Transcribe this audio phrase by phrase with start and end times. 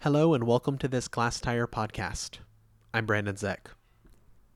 [0.00, 2.38] Hello and welcome to this Glass Tire podcast.
[2.94, 3.66] I'm Brandon Zeck.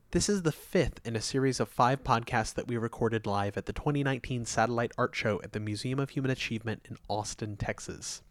[0.09, 3.67] This is the fifth in a series of five podcasts that we recorded live at
[3.67, 8.23] the 2019 Satellite Art Show at the Museum of Human Achievement in Austin, Texas.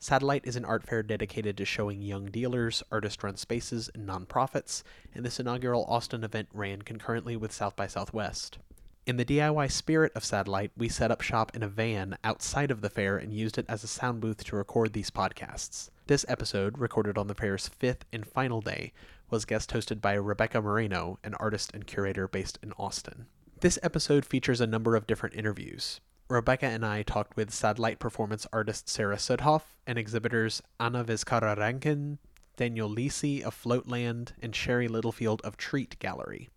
[0.00, 4.82] Satellite is an art fair dedicated to showing young dealers, artist run spaces, and nonprofits,
[5.14, 8.58] and this inaugural Austin event ran concurrently with South by Southwest.
[9.06, 12.80] In the DIY spirit of Satellite, we set up shop in a van outside of
[12.80, 15.90] the fair and used it as a sound booth to record these podcasts.
[16.06, 18.94] This episode, recorded on the fair's fifth and final day,
[19.28, 23.26] was guest hosted by Rebecca Moreno, an artist and curator based in Austin.
[23.60, 26.00] This episode features a number of different interviews.
[26.30, 32.20] Rebecca and I talked with satellite performance artist Sarah Sudhoff and exhibitors Anna Vizcarra Rankin,
[32.56, 36.48] Daniel Lisi of Floatland, and Sherry Littlefield of Treat Gallery.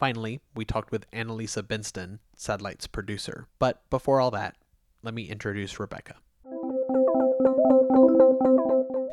[0.00, 3.46] Finally, we talked with Annalisa Benston, Satellite's producer.
[3.58, 4.56] But before all that,
[5.02, 6.14] let me introduce Rebecca.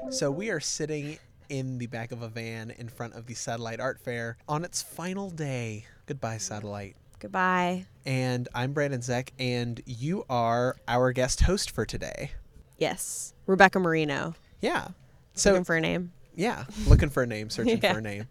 [0.10, 1.18] So we are sitting
[1.50, 4.82] in the back of a van in front of the Satellite Art Fair on its
[4.82, 5.86] final day.
[6.06, 6.96] Goodbye, Satellite.
[7.20, 7.86] Goodbye.
[8.06, 12.32] And I'm Brandon Zeck, and you are our guest host for today.
[12.78, 13.34] Yes.
[13.46, 14.36] Rebecca Moreno.
[14.62, 14.88] Yeah.
[15.34, 16.14] So, Looking for a name.
[16.34, 17.92] yeah, looking for a name, searching Yeah.
[17.92, 18.28] for a name.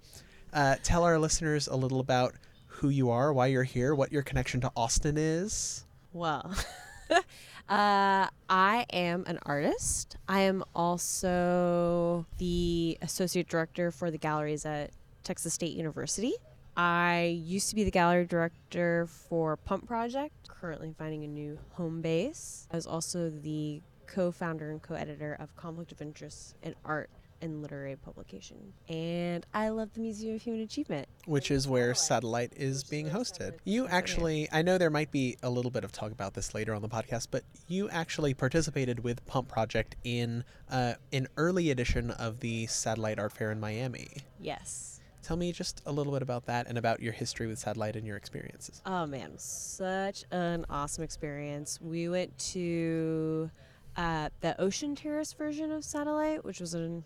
[0.54, 2.34] Uh, tell our listeners a little about
[2.76, 5.86] who you are, why you're here, what your connection to Austin is.
[6.12, 6.54] Well,
[7.10, 10.16] uh, I am an artist.
[10.28, 14.90] I am also the associate director for the galleries at
[15.24, 16.34] Texas State University.
[16.76, 22.02] I used to be the gallery director for Pump Project, currently finding a new home
[22.02, 22.68] base.
[22.70, 27.08] I was also the co founder and co editor of Conflict of Interest in Art
[27.40, 28.72] and Literary Publication.
[28.88, 31.08] And I love the Museum of Human Achievement.
[31.26, 33.54] which is where Satellite is being hosted.
[33.64, 36.74] You actually, I know there might be a little bit of talk about this later
[36.74, 42.10] on the podcast, but you actually participated with Pump Project in uh, an early edition
[42.12, 44.08] of the Satellite Art Fair in Miami.
[44.40, 45.00] Yes.
[45.22, 48.06] Tell me just a little bit about that and about your history with Satellite and
[48.06, 48.80] your experiences.
[48.86, 51.80] Oh man, such an awesome experience.
[51.80, 53.50] We went to
[53.96, 57.02] uh, the Ocean Terrace version of Satellite, which was an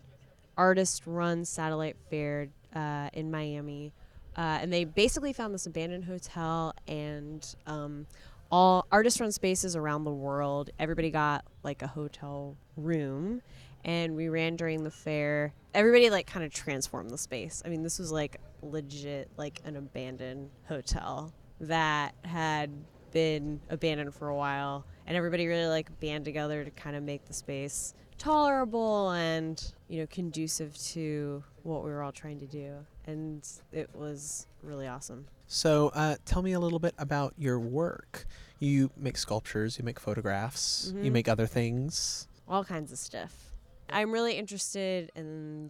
[0.60, 3.94] artist-run satellite fair uh, in Miami,
[4.36, 8.06] uh, and they basically found this abandoned hotel and um,
[8.50, 10.68] all artist-run spaces around the world.
[10.78, 13.40] Everybody got like a hotel room,
[13.86, 15.54] and we ran during the fair.
[15.72, 17.62] Everybody like kind of transformed the space.
[17.64, 22.70] I mean, this was like legit like an abandoned hotel that had
[23.12, 27.24] been abandoned for a while and everybody really like band together to kind of make
[27.24, 32.74] the space tolerable and you know conducive to what we were all trying to do
[33.08, 38.24] and it was really awesome So, uh, tell me a little bit about your work.
[38.60, 41.12] You make sculptures, you make photographs, you Mhm.
[41.12, 42.28] make other things.
[42.46, 43.52] all kinds of stuff
[43.88, 45.68] i'm really interested in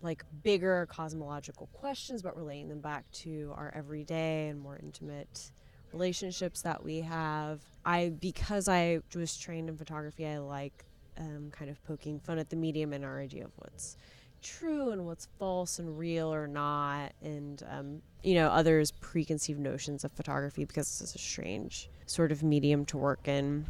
[0.00, 5.52] like bigger cosmological questions but relating them back to our everyday and more intimate
[5.92, 10.84] relationships that we have i because i was trained in photography i like
[11.18, 13.96] um, kind of poking fun at the medium and our idea of what's
[14.42, 20.04] true and what's false and real or not and um, you know others preconceived notions
[20.04, 23.64] of photography because it's a strange sort of medium to work in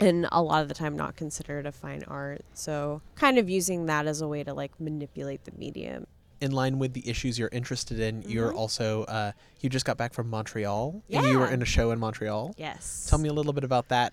[0.00, 2.42] and a lot of the time not considered a fine art.
[2.54, 6.06] So, kind of using that as a way to like manipulate the medium.
[6.40, 8.56] In line with the issues you're interested in, you're Mhm.
[8.56, 11.98] also uh, you just got back from Montreal and you were in a show in
[11.98, 12.54] Montreal.
[12.58, 13.06] Yes.
[13.08, 14.12] Tell me a little bit about that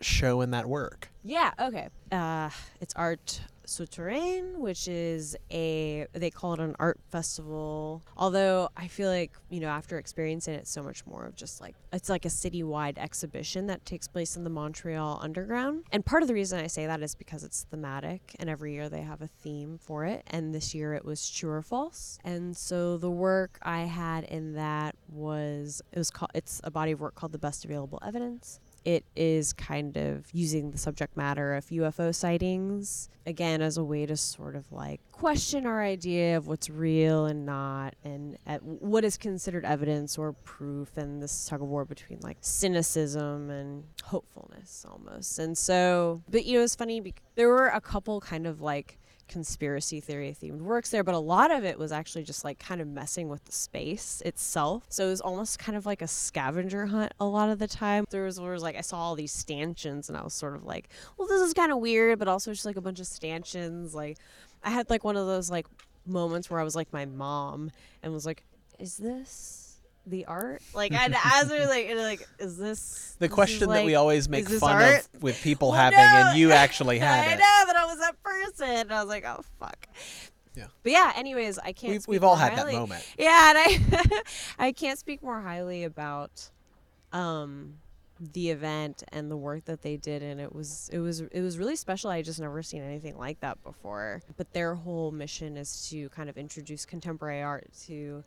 [0.00, 1.08] show and that work.
[1.24, 1.88] Yeah, okay.
[2.12, 2.50] Uh,
[2.80, 8.02] it's Art Souterrain, which is a, they call it an art festival.
[8.16, 11.60] Although I feel like, you know, after experiencing it, it's so much more of just
[11.60, 15.84] like, it's like a citywide exhibition that takes place in the Montreal Underground.
[15.92, 18.88] And part of the reason I say that is because it's thematic, and every year
[18.88, 20.22] they have a theme for it.
[20.26, 22.18] And this year it was true or false.
[22.24, 26.92] And so the work I had in that was, it was called, it's a body
[26.92, 31.54] of work called The Best Available Evidence it is kind of using the subject matter
[31.54, 36.46] of UFO sightings again as a way to sort of like question our idea of
[36.46, 41.60] what's real and not, and at what is considered evidence or proof, and this tug
[41.60, 45.40] of war between like cynicism and hopefulness almost.
[45.40, 47.12] And so, but you know, it's funny.
[47.34, 51.50] There were a couple kind of like conspiracy theory themed works there, but a lot
[51.50, 54.84] of it was actually just like kind of messing with the space itself.
[54.88, 58.04] So it was almost kind of like a scavenger hunt a lot of the time.
[58.10, 60.88] There was, was like, I saw all these stanchions and I was sort of like,
[61.16, 63.94] well, this is kind of weird, but also just like a bunch of stanchions.
[63.94, 64.18] Like,
[64.62, 65.66] I had like one of those like
[66.06, 67.70] moments where I was like my mom
[68.02, 68.42] and was like,
[68.78, 69.65] is this
[70.06, 70.62] the art?
[70.74, 73.94] Like, and as we're like, and like, is this The this is, question that we
[73.94, 75.08] always make fun art?
[75.14, 77.36] of with people Well, having, no, and you actually had I it.
[77.38, 78.68] know that I was that person.
[78.68, 79.86] And I was like, oh fuck.
[80.54, 80.66] Yeah.
[80.82, 81.12] But yeah.
[81.16, 81.92] Anyways, I can't.
[81.92, 83.06] We've, speak we've all more had that moment.
[83.18, 84.22] Yeah, and I
[84.68, 86.50] I can't speak more highly about
[87.12, 87.74] um
[88.32, 91.58] the event and the work that they did and it was it was it was
[91.58, 92.08] really special.
[92.08, 94.22] I just never seen anything like that before.
[94.38, 98.24] But their whole mission is to kind of introduce contemporary art to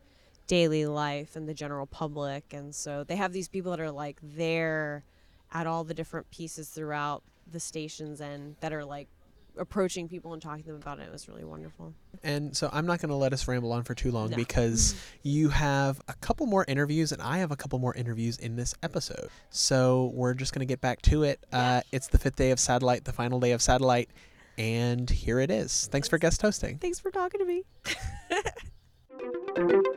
[0.50, 4.18] daily life and the general public and so they have these people that are like
[4.20, 5.04] there
[5.52, 9.06] at all the different pieces throughout the stations and that are like
[9.56, 11.02] approaching people and talking to them about it.
[11.02, 11.92] It was really wonderful.
[12.24, 14.36] And so I'm not going to let us ramble on for too long No.
[14.36, 18.56] because you have a couple more interviews and I have a couple more interviews in
[18.56, 19.28] this episode.
[19.50, 21.44] So we're just going to get back to it.
[21.52, 24.10] Uh, it's the fifth day of Satellite, the final day of Satellite,
[24.58, 25.88] and here it is.
[25.92, 26.78] Thanks for guest hosting.
[26.78, 27.64] Thanks for talking to me.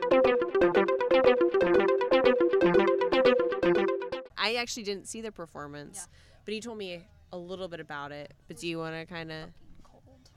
[4.44, 6.06] I actually didn't see the performance,
[6.44, 7.02] but he told me
[7.32, 8.34] a little bit about it.
[8.46, 9.48] But do you want to kind of?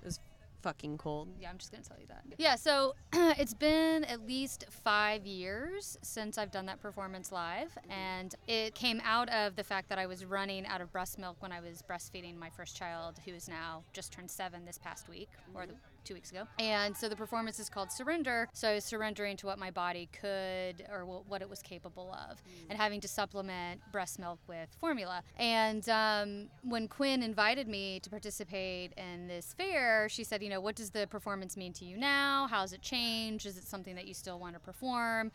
[0.01, 0.19] It was
[0.61, 1.27] fucking cold.
[1.41, 2.23] Yeah, I'm just gonna tell you that.
[2.37, 8.33] Yeah, so it's been at least five years since I've done that performance live, and
[8.47, 11.51] it came out of the fact that I was running out of breast milk when
[11.51, 15.29] I was breastfeeding my first child, who is now just turned seven this past week
[15.53, 15.73] or the,
[16.07, 16.47] two weeks ago.
[16.59, 18.47] And so the performance is called Surrender.
[18.53, 22.41] So I was surrendering to what my body could or what it was capable of,
[22.69, 25.21] and having to supplement breast milk with formula.
[25.37, 30.61] And um, when Quinn invited me to participate in this fair, she said, you know,
[30.61, 32.47] what does the performance mean to you now?
[32.49, 33.45] How's it changed?
[33.45, 35.31] Is it something that you still want to perform?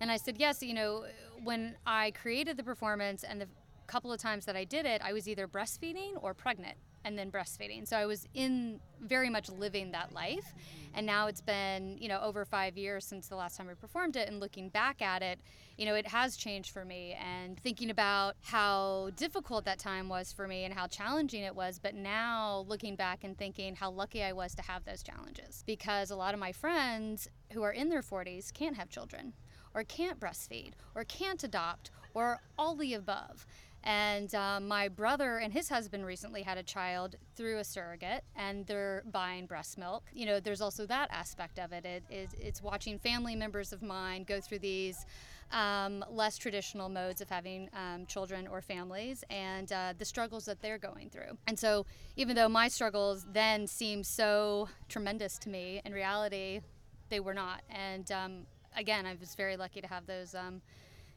[0.00, 1.04] And I said, yes, you know,
[1.42, 3.48] when I created the performance and the
[3.86, 7.30] couple of times that I did it, I was either breastfeeding or pregnant and then
[7.30, 7.86] breastfeeding.
[7.86, 10.44] So I was in very much living that life.
[10.44, 10.96] Mm-hmm.
[10.96, 14.16] And now it's been, you know, over five years since the last time I performed
[14.16, 14.28] it.
[14.28, 15.40] And looking back at it,
[15.76, 17.16] you know, it has changed for me.
[17.20, 21.78] And thinking about how difficult that time was for me and how challenging it was.
[21.78, 25.64] But now looking back and thinking how lucky I was to have those challenges.
[25.66, 29.34] Because a lot of my friends who are in their 40s can't have children
[29.74, 33.46] or can't breastfeed or can't adopt or all the above.
[33.84, 38.66] And um, my brother and his husband recently had a child through a surrogate, and
[38.66, 40.04] they're buying breast milk.
[40.12, 41.84] You know, there's also that aspect of it.
[41.84, 45.04] it, it it's watching family members of mine go through these
[45.52, 50.62] um, less traditional modes of having um, children or families and uh, the struggles that
[50.62, 51.36] they're going through.
[51.46, 51.84] And so,
[52.16, 56.60] even though my struggles then seemed so tremendous to me, in reality,
[57.10, 57.60] they were not.
[57.68, 58.46] And um,
[58.76, 60.62] again, I was very lucky to have those um,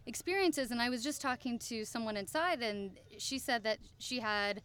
[0.07, 0.71] experiences.
[0.71, 4.61] And I was just talking to someone inside, and she said that she had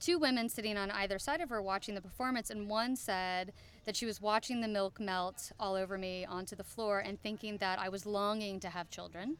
[0.00, 3.52] two women sitting on either side of her watching the performance, and one said
[3.84, 7.56] that she was watching the milk melt all over me onto the floor and thinking
[7.58, 9.36] that I was longing to have children.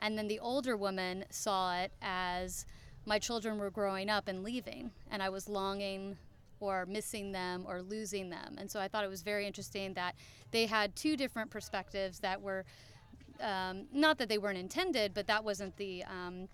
[0.00, 2.66] And then the older woman saw it as
[3.04, 6.16] my children were growing up and leaving, and I was longing
[6.60, 8.56] or missing them or losing them.
[8.58, 10.14] And so I thought it was very interesting that
[10.52, 12.64] they had two different perspectives that were
[13.40, 16.48] um, not that they weren't intended, but that wasn't the um,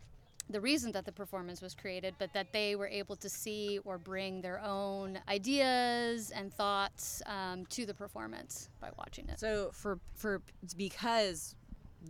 [0.50, 3.98] the reason that the performance was created, but that they were able to see or
[3.98, 9.38] bring their own ideas and thoughts um, to the performance by watching it.
[9.38, 10.40] So for for
[10.76, 11.54] because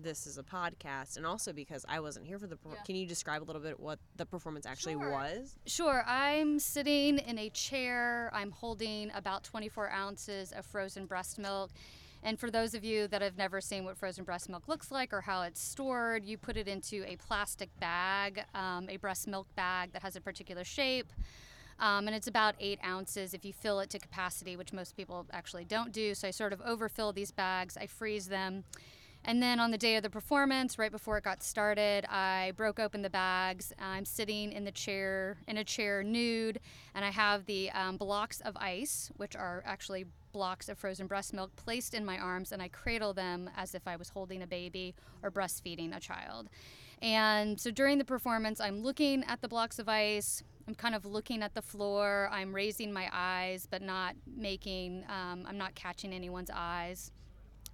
[0.02, 2.74] this is a podcast, and also because I wasn't here for the, Yeah.
[2.84, 5.10] can you describe a little bit what the performance actually Sure.
[5.10, 5.56] was?
[5.66, 8.30] Sure, I'm sitting in a chair.
[8.34, 11.70] I'm holding about 24 ounces of frozen breast milk.
[12.22, 15.12] And for those of you that have never seen what frozen breast milk looks like
[15.12, 19.46] or how it's stored, you put it into a plastic bag, um, a breast milk
[19.54, 21.12] bag that has a particular shape.
[21.80, 25.26] Um, and it's about eight ounces if you fill it to capacity, which most people
[25.32, 26.14] actually don't do.
[26.14, 28.64] So I sort of overfill these bags, I freeze them.
[29.25, 32.78] And then on the day of the performance, right before it got started, I broke
[32.78, 33.72] open the bags.
[33.78, 36.60] I'm sitting in the chair, in a chair nude,
[36.94, 41.32] and I have the um, blocks of ice, which are actually blocks of frozen breast
[41.32, 44.47] milk, placed in my arms, and I cradle them as if I was holding a
[44.47, 46.49] baby or breastfeeding a child.
[47.00, 50.42] And so during the performance, I'm looking at the blocks of ice.
[50.66, 52.28] I'm kind of looking at the floor.
[52.32, 57.12] I'm raising my eyes, but not making, um, I'm not catching anyone's eyes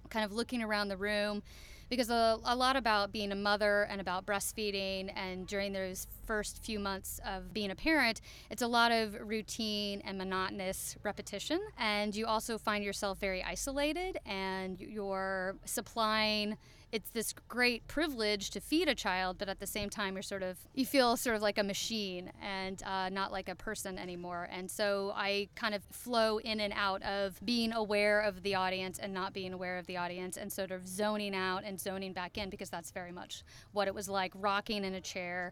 [0.09, 1.43] kind of looking around the room
[1.89, 6.63] because a, a lot about being a mother and about breastfeeding and during those first
[6.63, 11.59] few months of being a parent it's a lot of routine and monotonous repetition.
[11.77, 16.57] And you also find yourself very isolated and you're supplying
[16.95, 20.41] it's this great privilege to feed a child, but at the same time, you're sort
[20.41, 24.47] of, you feel sort of like a machine and uh, not like a person anymore.
[24.49, 28.97] And so I kind of flow in and out of being aware of the audience
[28.97, 32.37] and not being aware of the audience and sort of zoning out and zoning back
[32.37, 35.51] in because that's very much what it was like rocking in a chair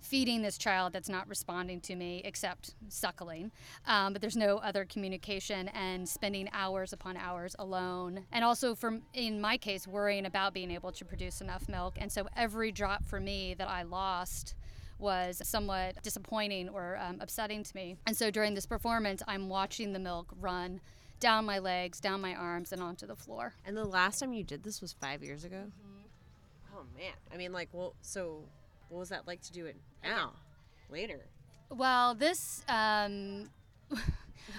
[0.00, 3.50] feeding this child that's not responding to me except suckling.
[3.86, 8.24] Um, but there's no other communication and spending hours upon hours alone.
[8.32, 11.96] And also, from in my case, worrying about being able to produce enough milk.
[11.98, 14.54] And so every drop for me that I lost
[14.98, 17.96] was somewhat disappointing or um, upsetting to me.
[18.06, 20.80] And so during this performance, I'm watching the milk run
[21.20, 23.54] down my legs, down my arms, and onto the floor.
[23.64, 25.64] And the last time you did this was five years ago?
[26.76, 27.12] Oh, man.
[27.32, 28.44] I mean, like, well, so
[28.88, 30.32] what was that like to do it now,
[30.90, 31.26] later?
[31.70, 32.64] Well, this.
[32.68, 33.50] Um,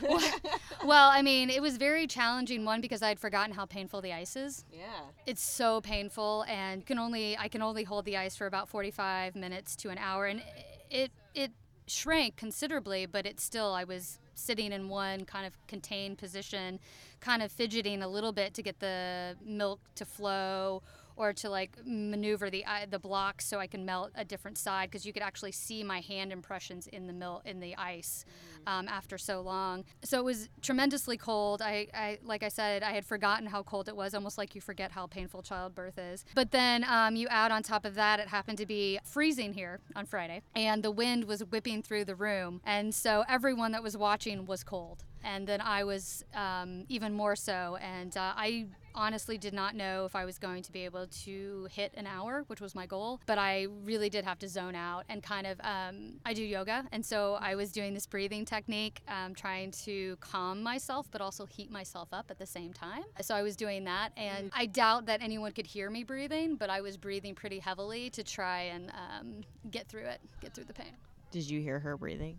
[0.86, 2.66] well, I mean, it was very challenging.
[2.66, 4.66] One because I'd forgotten how painful the ice is.
[4.72, 4.86] Yeah.
[5.26, 9.36] It's so painful, and can only I can only hold the ice for about 45
[9.36, 10.42] minutes to an hour, and
[10.90, 11.52] it it
[11.88, 16.80] shrank considerably, but it still I was sitting in one kind of contained position,
[17.20, 20.82] kind of fidgeting a little bit to get the milk to flow
[21.20, 24.90] or to like maneuver the uh, the blocks so I can melt a different side
[24.90, 28.26] because you could actually see my hand impressions in the milk in the ice
[28.66, 29.84] um, after so long.
[30.04, 31.62] So it was tremendously cold.
[31.62, 34.62] I, I like I said I had forgotten how cold it was, almost like you
[34.62, 36.24] forget how painful childbirth is.
[36.34, 39.82] But then um, you add on top of that, it happened to be freezing here
[39.96, 43.98] on Friday, and the wind was whipping through the room, and so everyone that was
[43.98, 47.78] watching was cold and then I was um, even more so.
[47.82, 51.68] And uh, I honestly did not know if I was going to be able to
[51.72, 53.22] hit an hour, which was my goal.
[53.26, 55.60] But I really did have to zone out and kind of.
[55.62, 60.18] Um, I do yoga, and so I was doing this breathing technique, um, trying to
[60.20, 63.04] calm myself, but also heat myself up at the same time.
[63.22, 66.70] So I was doing that, and I doubt that anyone could hear me breathing, but
[66.70, 70.74] I was breathing pretty heavily to try and um, get through it, get through the
[70.74, 70.92] pain.
[71.32, 72.38] Did you hear her breathing?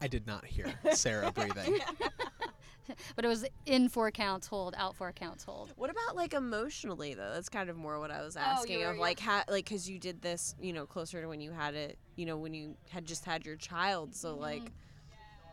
[0.00, 1.78] I did not hear Sarah breathing.
[3.16, 5.72] but it was in four counts hold, out four counts hold.
[5.76, 7.32] What about like emotionally though?
[7.32, 9.88] That's kind of more what I was oh, asking were- of like how like because
[9.88, 12.76] you did this you know closer to when you had it you know when you
[12.90, 14.14] had just had your child.
[14.14, 14.42] So mm-hmm.
[14.42, 14.72] like,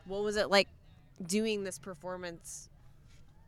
[0.06, 0.68] what was it like
[1.26, 2.70] doing this performance?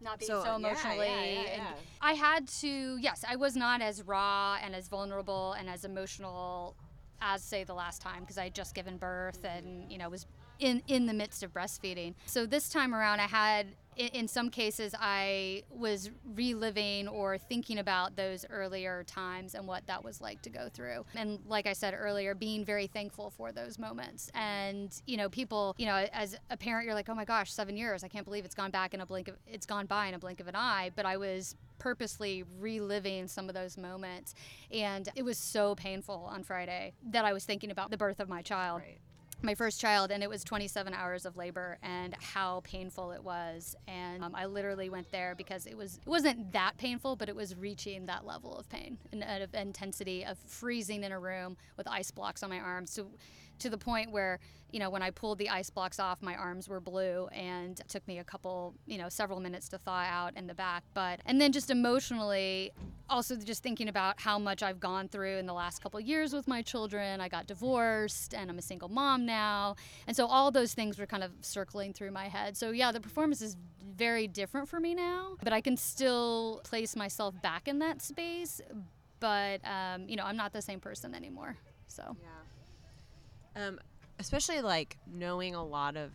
[0.01, 1.07] Not being So, so, yeah, emotionally.
[1.07, 1.73] yeah, yeah, and yeah.
[2.01, 6.75] I had to, yes, I was not as raw and as vulnerable and as emotional
[7.21, 10.27] as say the last time because I had just given birth and you know was
[10.59, 12.13] in in the midst of breastfeeding.
[12.25, 18.15] So this time around, I had in, some cases I was reliving or thinking about
[18.15, 21.05] those earlier times and what that was like to go through.
[21.15, 24.29] And like I said earlier, being very thankful for those moments.
[24.33, 27.77] And you know, people, you know, as a parent, you're like, oh my gosh, seven
[27.77, 28.03] years!
[28.03, 30.19] I can't believe it's gone back in a blink of it's gone by in a
[30.19, 30.91] blink of an eye.
[30.95, 34.33] But I was purposely reliving some of those moments.
[34.71, 38.29] And it was so painful on Friday that I was thinking about the birth of
[38.29, 38.81] my child.
[39.41, 43.75] My first child, and it was 27 hours of labor, and how painful it was.
[43.87, 47.35] And um, I literally went there because it was it wasn't that painful, but it
[47.35, 51.57] was reaching that level of pain and and of intensity of freezing in a room
[51.77, 52.91] with ice blocks on my arms.
[52.91, 53.07] So
[53.59, 54.39] to the point where
[54.71, 57.87] you know when i pulled the ice blocks off my arms were blue and it
[57.87, 60.83] took me a couple you know several minutes to thaw out in the back.
[60.93, 62.71] But and then just emotionally
[63.09, 66.47] also just thinking about how much i've gone through in the last couple years with
[66.47, 67.21] my children.
[67.21, 69.75] I got divorced and i'm a single mom now.
[70.07, 72.57] And so all those things were kind of circling through my head.
[72.57, 73.55] So yeah the performance is
[73.95, 78.59] very different for me now but i can still place myself back in that space.
[79.19, 81.55] But um, you know i'm not the same person anymore.
[81.87, 82.17] So.
[82.21, 82.27] Yeah.
[83.55, 83.79] Um,
[84.19, 86.11] especially like knowing a lot of.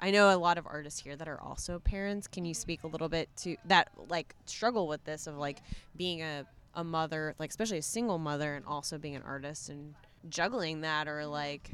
[0.00, 2.28] I know a lot of artists here that are also parents.
[2.28, 5.58] Can you speak a little bit to that, like struggle with this of like
[5.96, 9.94] being a a mother, like especially a single mother, and also being an artist and
[10.28, 11.72] juggling that, or like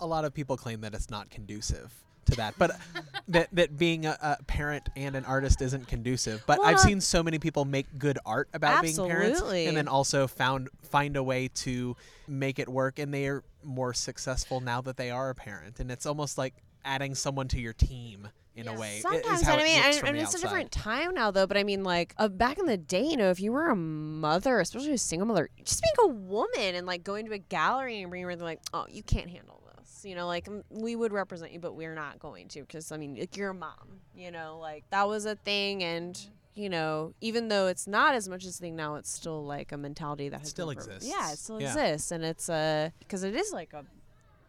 [0.00, 1.92] a lot of people claim that it's not conducive
[2.26, 2.72] to that, but
[3.28, 6.42] that that being a, a parent and an artist isn't conducive.
[6.46, 10.26] But I've seen so many people make good art about being parents, and then also
[10.26, 11.96] found find a way to
[12.28, 15.80] make it work, and they are more successful now that they are a parent.
[15.80, 19.00] And it's almost like adding someone to your team in a way.
[19.06, 21.30] i- is Sometimes, I mean, looks and, from and the it's a different time now,
[21.30, 21.46] though.
[21.46, 23.76] But I mean, like uh, back in the day, you know, if you were a
[23.76, 28.02] mother, especially a single mother, just being a woman and like going to a gallery
[28.02, 29.60] and they're like, oh, you can't handle
[30.04, 33.16] You know, like we would represent you, but we're not going to because I mean,
[33.16, 34.00] like you're mom.
[34.14, 36.60] You know, like that was a thing, and mm-hmm.
[36.60, 39.72] you know, even though it's not as much as a thing now, it's still like
[39.72, 41.08] a mentality that has still exists.
[41.08, 41.68] Yeah, it still Yeah.
[41.68, 43.84] exists, and it's a because it is like a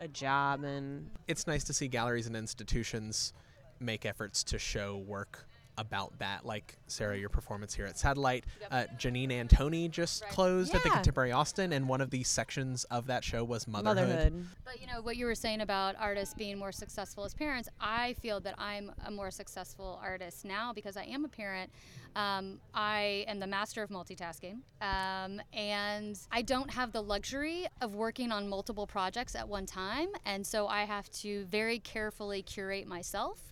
[0.01, 3.34] a job and it's nice to see galleries and institutions
[3.79, 8.45] make efforts to show work about that, like Sarah, your performance here at Satellite.
[8.69, 10.31] Uh, Janine Antoni just Right.
[10.31, 14.07] closed at the Contemporary Austin, and one of the sections of that show was motherhood.
[14.09, 14.47] Motherhood.
[14.65, 17.69] But you know what you were saying about artists being more successful as parents.
[17.79, 21.71] I feel that I'm a more successful artist now because I am a parent.
[22.13, 27.95] Um, I am the master of multitasking, um, and I don't have the luxury of
[27.95, 32.85] working on multiple projects at one time, and so I have to very carefully curate
[32.85, 33.50] myself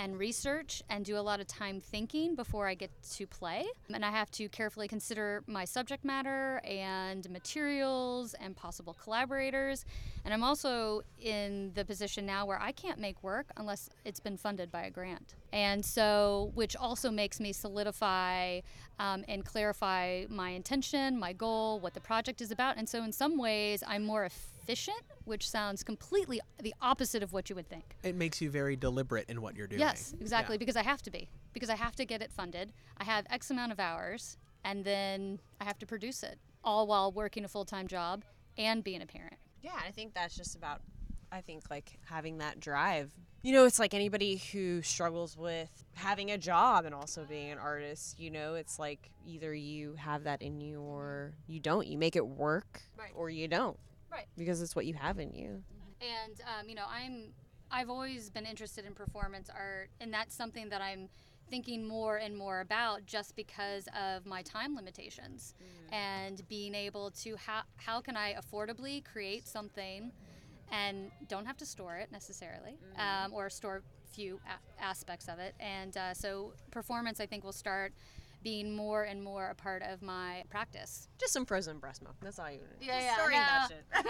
[0.00, 3.66] and research and do a lot of time thinking before I get to play.
[3.92, 9.84] And I have to carefully consider my subject matter and materials and possible collaborators.
[10.24, 14.38] And I'm also in the position now where I can't make work unless it's been
[14.38, 15.34] funded by a grant.
[15.52, 18.60] And so, which also makes me solidify
[18.98, 22.78] um, and clarify my intention, my goal, what the project is about.
[22.78, 24.49] And so, in some ways, I'm more efficient,
[25.24, 27.96] which sounds completely the opposite of what you would think.
[28.02, 29.80] It makes you very deliberate in what you're doing.
[29.80, 30.58] Yes, exactly, Yeah.
[30.58, 31.28] because I have to be.
[31.52, 32.72] Because I have to get it funded.
[32.98, 37.10] I have X amount of hours, and then I have to produce it, all while
[37.12, 38.24] working a full time job
[38.58, 39.36] and being a parent.
[39.62, 40.80] Yeah, I think that's just about
[41.32, 43.12] I think like having that drive.
[43.42, 47.58] You know, it's like anybody who struggles with having a job and also being an
[47.58, 51.86] artist, you know, it's like either you have that in you or you don't.
[51.86, 53.12] You make it work Right.
[53.14, 53.78] or you don't.
[54.10, 54.26] Right.
[54.36, 55.62] Because it's what you have in you.
[56.00, 57.32] And um, you know, I'm
[57.70, 61.08] I've always been interested in performance art, and that's something that I'm
[61.50, 65.54] thinking more and more about just because of my time limitations
[65.92, 70.12] and being able to how how can I affordably create something
[70.70, 75.54] and don't have to store it necessarily um, or store few a- aspects of it
[75.58, 77.92] and uh, so performance I think will start
[78.42, 81.08] being more and more a part of my practice.
[81.18, 82.14] Just some frozen breast milk.
[82.22, 82.66] That's all you need.
[82.80, 83.84] Yeah, Just yeah, storing that shit.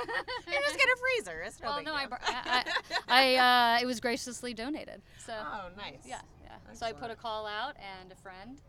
[0.46, 1.40] you just get a freezer.
[1.42, 2.64] It's no well, big no, I, br- I,
[3.08, 5.02] I, I uh, it was graciously donated.
[5.24, 6.02] So Oh, nice.
[6.06, 6.56] yeah, yeah.
[6.74, 8.60] So I put a call out, and a friend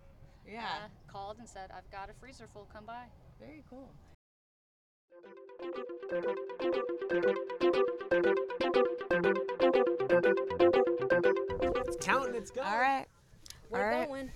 [0.51, 0.61] Yeah.
[0.63, 2.67] uh, called and said, "I've got a freezer full.
[2.73, 3.03] Come by."
[3.39, 3.89] Very cool.
[10.63, 12.35] It's counting.
[12.35, 12.67] It's going.
[12.67, 13.05] All right.
[13.69, 14.07] We're All right.
[14.07, 14.31] going.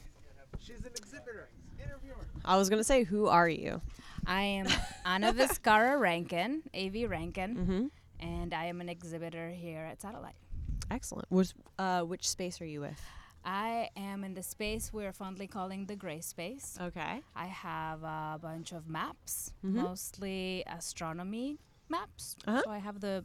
[0.65, 1.49] She's an exhibitor.
[1.81, 2.15] Interviewer.
[2.43, 3.81] I was going to say, who are you?
[4.25, 4.67] I am
[5.05, 7.85] Anna Vizcarra Rankin, AV Rankin, Mm-hmm.
[8.27, 10.35] and I am an exhibitor here at Satellite.
[10.89, 11.29] Excellent.
[11.31, 12.99] Was, uh, which space are you with?
[13.43, 16.77] I am in the space we're fondly calling the gray space.
[16.81, 17.21] Okay.
[17.35, 19.73] I have a bunch of maps, Mhm.
[19.83, 21.59] mostly astronomy
[21.89, 22.35] maps.
[22.47, 22.63] Uh-huh.
[22.65, 23.23] So I have the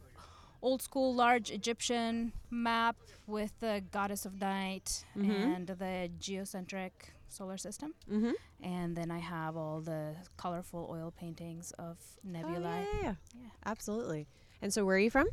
[0.61, 5.55] old school large Egyptian map with the goddess of night Mhm.
[5.55, 7.93] and the geocentric solar system.
[8.11, 8.31] Mm-hmm.
[8.63, 12.85] And then I have all the colorful oil paintings of nebulae.
[12.91, 13.49] Oh, yeah, yeah, Yeah.
[13.65, 14.27] Absolutely.
[14.61, 15.27] And so, where are you from?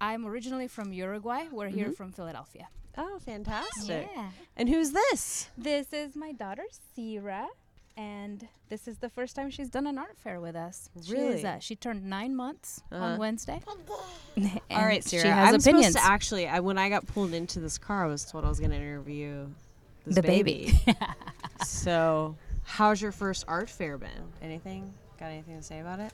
[0.00, 1.46] I'm originally from Uruguay.
[1.50, 1.96] We're here Mhm.
[1.96, 2.68] from Philadelphia.
[2.96, 4.08] Oh, fantastic.
[4.14, 4.30] Yeah.
[4.56, 5.48] And who's this?
[5.56, 7.48] This is my daughter, Sierra.
[7.96, 10.88] And this is the first time she's done an art fair with us.
[11.04, 11.38] She, Really?
[11.38, 13.02] is, uh, she turned nine months Uh-huh.
[13.04, 13.60] on Wednesday.
[13.66, 15.22] All right, And Sarah.
[15.22, 15.86] She has I'm opinions.
[15.94, 16.46] supposed to actually.
[16.48, 18.76] I, when I got pulled into this car, I was told I was going to
[18.76, 19.48] interview
[20.08, 20.72] this the baby.
[21.64, 24.08] so, how's your first art fair been?
[24.42, 24.92] Anything?
[25.18, 26.12] Got anything to say about it?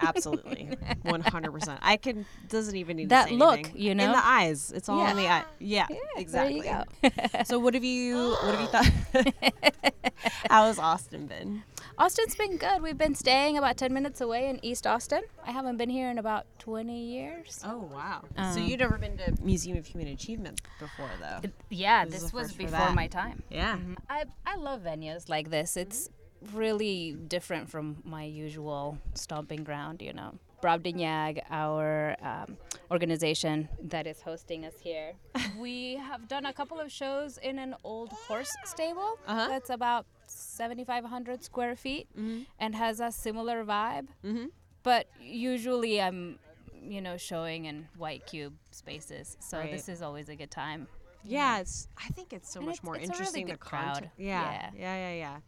[0.00, 0.68] Absolutely,
[1.02, 1.80] one hundred percent.
[1.82, 3.80] I can doesn't even need That to say look, anything.
[3.80, 4.70] you in the eyes.
[4.72, 5.10] It's all Yeah.
[5.10, 5.44] in the eye.
[5.58, 6.60] Yeah, Yeah, exactly.
[6.60, 7.42] There you go.
[7.44, 8.28] So, what have you?
[8.42, 10.04] What have you thought?
[10.50, 11.64] How has Austin been?
[11.98, 12.80] Austin's been good.
[12.80, 15.22] We've been staying about 10 minutes away in East Austin.
[15.44, 17.60] I haven't been here in about 20 years.
[17.64, 18.22] Oh wow!
[18.36, 21.48] so Um, you've never been to Museum of Human Achievement before, though?
[21.70, 23.42] Yeah, This this was before my time.
[23.50, 23.78] Yeah.
[23.78, 23.96] Mhm.
[24.08, 25.76] I, I love venues like this.
[25.76, 26.08] It's
[26.52, 30.38] really different from my usual stomping ground, you know.
[30.62, 32.56] Brobdingnag, our um,
[32.90, 35.12] organization that is hosting us here.
[35.58, 39.48] we have done a couple of shows in an old horse stable Uh-huh.
[39.48, 42.46] that's about 7,500 square feet Mhm.
[42.58, 44.08] and has a similar vibe.
[44.24, 44.46] Mm-hmm.
[44.82, 46.38] But usually I'm,
[46.82, 49.36] you know, showing in white cube spaces.
[49.40, 49.70] So Right.
[49.70, 50.88] this is always a good time.
[51.24, 51.88] Yeah, it's.
[51.98, 53.46] I think it's so And much it's- more it's a really interesting.
[53.46, 54.10] good the crowd.
[54.16, 54.70] Yeah, Yeah.
[54.74, 55.40] yeah, yeah, yeah.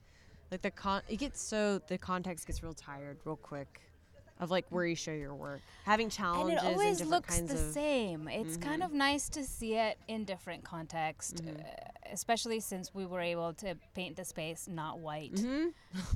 [0.50, 3.80] Like the con, it gets so the context gets real tired real quick,
[4.40, 6.50] of like where you show your work, having challenges.
[6.50, 8.26] and it always different looks the same.
[8.28, 8.86] It's kind Mhm.
[8.86, 11.60] of nice to see it in different context, Mhm.
[11.60, 11.68] uh,
[12.12, 15.38] especially since we were able to paint the space not white.
[15.38, 15.68] hmm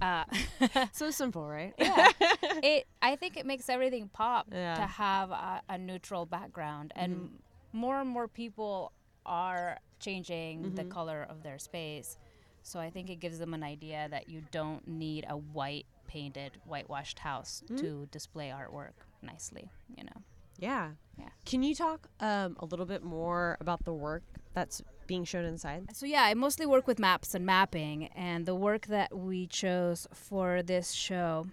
[0.02, 0.24] Uh,
[0.92, 1.74] So simple, right?
[1.78, 2.08] yeah,
[2.62, 2.86] it.
[3.02, 4.74] I think it makes everything pop Yeah.
[4.76, 7.30] to have a, a neutral background, and Mhm.
[7.72, 8.92] more and more people
[9.26, 10.90] are changing the Mhm.
[10.90, 12.16] color of their space.
[12.62, 15.86] So I think it gives them an idea that you don't need a white
[16.18, 17.78] painted, whitewashed house Mhm.
[17.80, 19.64] to display artwork nicely.
[19.96, 20.18] You know.
[20.58, 20.92] Yeah.
[21.18, 21.30] Yeah.
[21.44, 24.22] Can you talk um, a little bit more about the work
[24.52, 25.80] that's being shown inside?
[25.92, 30.06] So yeah, I mostly work with maps and mapping, and the work that we chose
[30.12, 31.46] for this show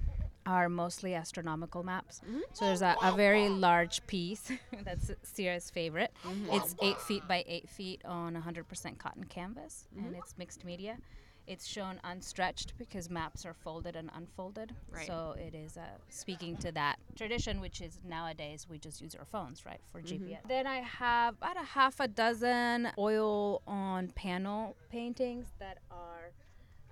[0.46, 2.22] are mostly astronomical maps.
[2.54, 4.52] So there's a, a very large piece
[4.86, 6.12] that's Sierra's favorite.
[6.56, 10.98] It's eight feet by eight feet on 100% cotton canvas, and it's mixed media.
[11.52, 14.74] It's shown unstretched because maps are folded and unfolded.
[14.90, 15.06] Right.
[15.06, 19.26] So it is uh, speaking to that tradition, which is nowadays we just use our
[19.26, 20.38] phones, right, for GPS.
[20.48, 26.32] Then I have about a half a dozen oil on panel paintings that are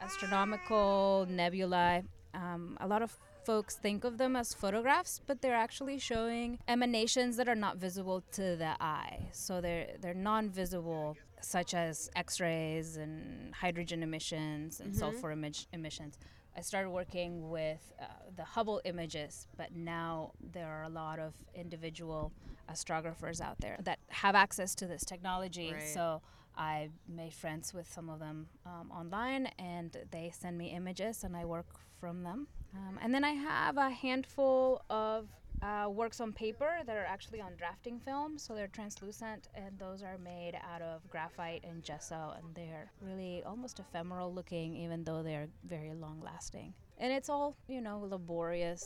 [0.02, 2.04] astronomical nebulae.
[2.34, 7.38] Um, a lot of folks think of them as photographs, but they're actually showing emanations
[7.38, 9.30] that are not visible to the eye.
[9.32, 16.18] So they're they're non-visible, such as X-rays and hydrogen emissions and sulfur image emissions.
[16.58, 21.34] I started working with uh, the Hubble images, but now there are a lot of
[21.56, 22.32] individual
[22.70, 25.72] astrographers out there that have access to this technology.
[25.74, 25.88] Right.
[25.88, 26.22] So
[26.58, 31.38] I made friends with some of them um, online, and they send me images, and
[31.38, 31.68] I work
[32.00, 32.48] from them.
[32.76, 35.28] Um, and then I have a handful of
[35.62, 40.02] uh, works on paper that are actually on drafting film, so they're translucent, and those
[40.04, 45.22] are made out of graphite and gesso, and they're really almost ephemeral looking, even though
[45.24, 46.74] they're very long lasting.
[46.98, 48.86] And it's all, you know, laborious,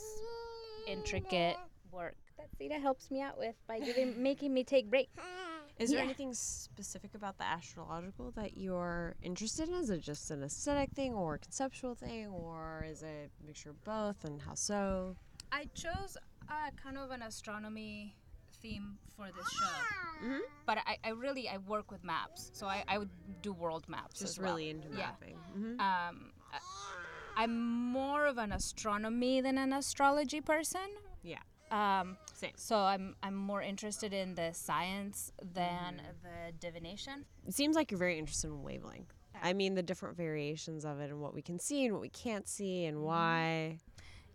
[0.86, 1.56] intricate
[1.90, 5.12] work that Sita helps me out with by giving, making me take breaks.
[5.78, 6.04] Is there Yeah.
[6.04, 9.74] anything specific about the astrological that you're interested in?
[9.74, 13.70] Is it just an aesthetic thing or a conceptual thing, or is it a mixture
[13.70, 14.24] of both?
[14.24, 15.16] And how so?
[15.50, 16.16] I chose
[16.48, 18.16] uh, kind of an astronomy
[18.62, 20.40] theme for this show, Mhm.
[20.66, 23.10] but I, I really I work with maps, so I, I would
[23.42, 24.20] do world maps.
[24.20, 24.52] Just well.
[24.52, 24.96] really into Yeah.
[25.08, 25.36] mapping.
[25.52, 26.60] hmm Um, I-
[27.36, 30.88] I'm more of an astronomy than an astrology person.
[31.22, 31.40] Yeah.
[31.70, 32.52] Um, Same.
[32.56, 37.24] so I'm I'm more interested in the science than the divination.
[37.46, 39.12] It seems like you're very interested in wavelength.
[39.42, 42.08] I mean, the different variations of it and what we can see and what we
[42.10, 43.80] can't see and why.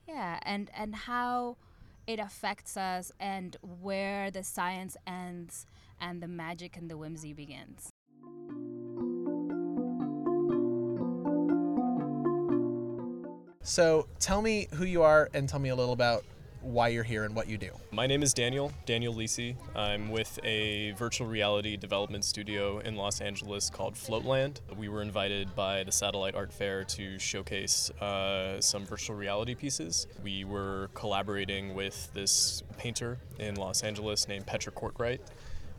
[0.07, 1.55] Yeah, and and how
[2.09, 5.67] it affects us and where the science ends
[6.01, 7.91] and the magic and the whimsy begins.
[13.61, 16.25] So tell me who you are and tell me a little about
[16.61, 17.71] why you're here and what you do.
[17.91, 19.55] My name is Daniel, Daniel Lisi.
[19.75, 24.59] I'm with a virtual reality development studio in Los Angeles called Floatland.
[24.77, 30.07] We were invited by the Satellite Art Fair to showcase uh, some virtual reality pieces.
[30.23, 35.19] We were collaborating with this painter in Los Angeles named Petra Cortright.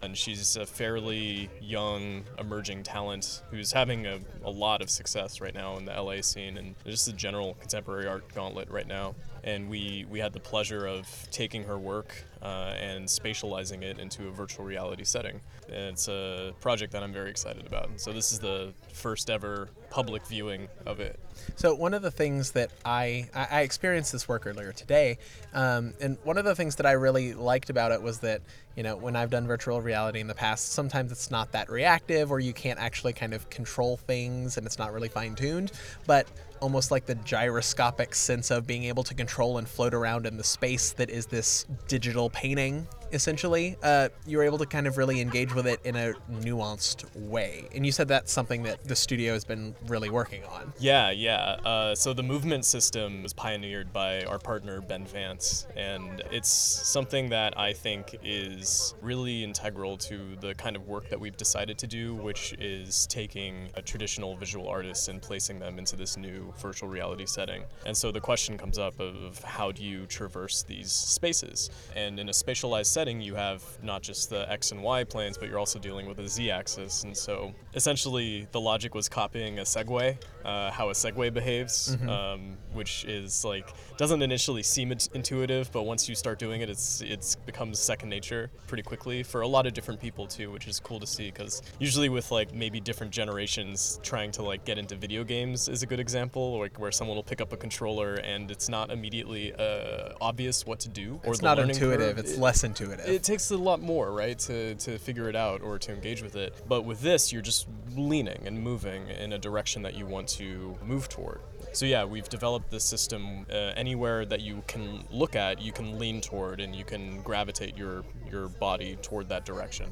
[0.03, 5.55] And she's a fairly young, emerging talent who's having a, a lot of success right
[5.55, 9.69] now in the LA scene and just the general contemporary art gauntlet right now and
[9.69, 14.31] we we had the pleasure of taking her work uh, and spatializing it into a
[14.31, 15.41] virtual reality setting.
[15.69, 17.91] And it's a project that I'm very excited about.
[18.01, 21.21] So this is the first ever public viewing of it.
[21.57, 25.19] So one of the things that I I experienced this work earlier today,
[25.53, 28.43] um, and one of the things that I really liked about it was that
[28.77, 32.31] you know when I've done virtual reality in the past, sometimes it's not that reactive,
[32.31, 35.73] or you can't actually kind of control things, and it's not really fine tuned.
[36.07, 36.27] But
[36.61, 40.45] almost like the gyroscopic sense of being able to control and float around in the
[40.45, 43.77] space that is this digital painting essentially.
[43.83, 47.69] Uh, you were able to kind of really engage with it in a nuanced way.
[47.75, 50.73] And you said that's something that the studio has been really working on.
[50.79, 51.57] Yeah, yeah.
[51.65, 57.29] Uh, so the movement system was pioneered by our partner Ben Vance, and it's something
[57.31, 61.87] that I think is really integral to the kind of work that we've decided to
[61.87, 66.89] do, which is taking a traditional visual artists and placing them into this new virtual
[66.89, 67.65] reality setting.
[67.87, 71.71] And so the question comes up of how do you traverse these spaces?
[71.97, 75.49] And in a spatialized setting, you have not just the X and Y planes, but
[75.49, 77.05] you're also dealing with a Z axis.
[77.05, 82.57] And so essentially, the logic was copying a Segway, uh, how a Segway behaves, um,
[82.73, 87.01] which is like doesn't initially seem int- intuitive, but once you start doing it, it's
[87.03, 90.81] it's becomes second nature pretty quickly for a lot of different people too, which is
[90.81, 94.95] cool to see because usually with like maybe different generations trying to like get into
[94.97, 98.51] video games is a good example, like where someone will pick up a controller and
[98.51, 102.39] it's not immediately uh, obvious what to do, or it's not intuitive curve- it's it-
[102.41, 105.93] less intuitive it takes a lot more, right, to, to figure it out or to
[105.93, 106.55] engage with it.
[106.69, 110.77] But with this, you're just leaning and moving in a direction that you want to
[110.85, 111.41] move toward.
[111.73, 113.47] So yeah, we've developed this system.
[113.51, 117.77] Uh, anywhere that you can look at, you can lean toward, and you can gravitate
[117.77, 119.87] your your body toward that direction.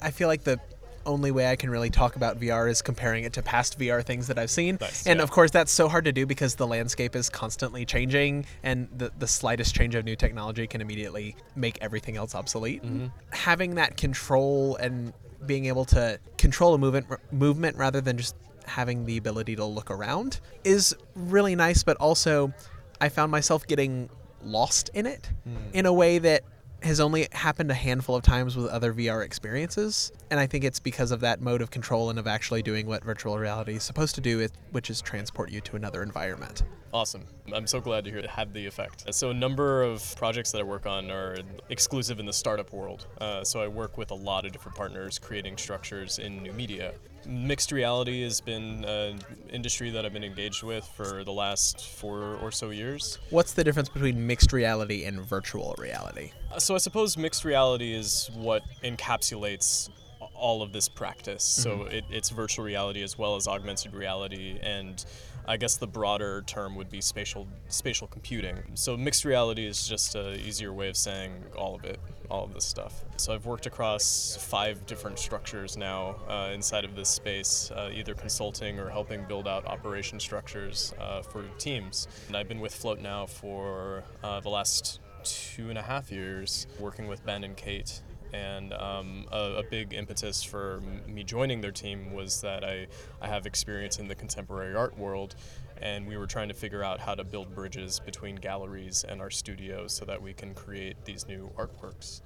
[0.00, 0.60] I feel like the
[1.06, 4.26] only way I can really talk about VR is comparing it to past VR things
[4.28, 4.78] that I've seen.
[4.80, 5.22] Nice, and yeah.
[5.22, 9.10] of course, that's so hard to do because the landscape is constantly changing, and the,
[9.18, 12.82] the slightest change of new technology can immediately make everything else obsolete.
[12.82, 13.06] Mm-hmm.
[13.30, 15.12] Having that control and
[15.46, 18.36] being able to control a movement movement rather than just
[18.66, 22.52] having the ability to look around is really nice, but also
[23.00, 24.10] I found myself getting
[24.42, 25.30] lost in it
[25.72, 26.44] in a way that
[26.82, 30.12] has only happened a handful of times with other VR experiences.
[30.30, 33.04] And I think it's because of that mode of control and of actually doing what
[33.04, 36.62] virtual reality is supposed to do, which is transport you to another environment.
[36.92, 37.24] Awesome.
[37.52, 39.12] I'm so glad to hear it had the effect.
[39.14, 41.36] So, a number of projects that I work on are
[41.68, 43.06] exclusive in the startup world.
[43.20, 46.94] Uh, so, I work with a lot of different partners creating structures in new media.
[47.26, 52.36] Mixed reality has been an industry that I've been engaged with for the last four
[52.36, 53.18] or so years.
[53.30, 56.32] What's the difference between mixed reality and virtual reality?
[56.52, 59.90] Uh, So I suppose mixed reality is what encapsulates
[60.34, 61.44] all of this practice.
[61.44, 65.04] So it, it's virtual reality as well as augmented reality, and
[65.50, 68.56] I guess the broader term would be spatial spatial computing.
[68.74, 71.98] So mixed reality is just an easier way of saying all of it,
[72.30, 73.04] all of this stuff.
[73.16, 78.14] So I've worked across five different structures now uh, inside of this space, uh, either
[78.14, 82.06] consulting or helping build out operation structures uh, for teams.
[82.28, 86.68] And I've been with Float now for uh, the last two and a half years
[86.78, 88.02] working with Ben and Kate.
[88.32, 92.86] And um, a, a big impetus for m- me joining their team was that I,
[93.20, 95.34] I have experience in the contemporary art world,
[95.80, 99.30] and we were trying to figure out how to build bridges between galleries and our
[99.30, 102.20] studios so that we can create these new artworks.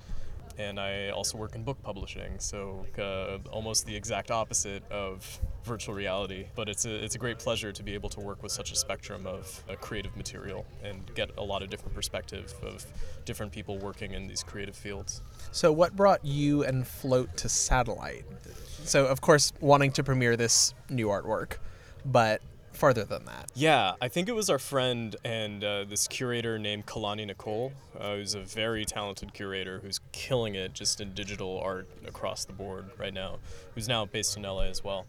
[0.56, 5.94] And I also work in book publishing, so uh, almost the exact opposite of virtual
[5.94, 6.46] reality.
[6.54, 8.76] But it's a, it's a great pleasure to be able to work with such a
[8.76, 12.86] spectrum of uh, creative material and get a lot of different perspective of
[13.24, 15.22] different people working in these creative fields.
[15.50, 18.24] So, what brought you and Float to Satellite?
[18.84, 21.56] So, of course, wanting to premiere this new artwork,
[22.04, 22.42] but
[22.76, 23.50] farther than that.
[23.54, 28.16] Yeah, I think it was our friend and uh, this curator named Kelani Nichole, uh,
[28.16, 32.90] who's a very talented curator who's killing it just in digital art across the board
[32.98, 33.38] right now,
[33.74, 35.06] who's now based in LA as well.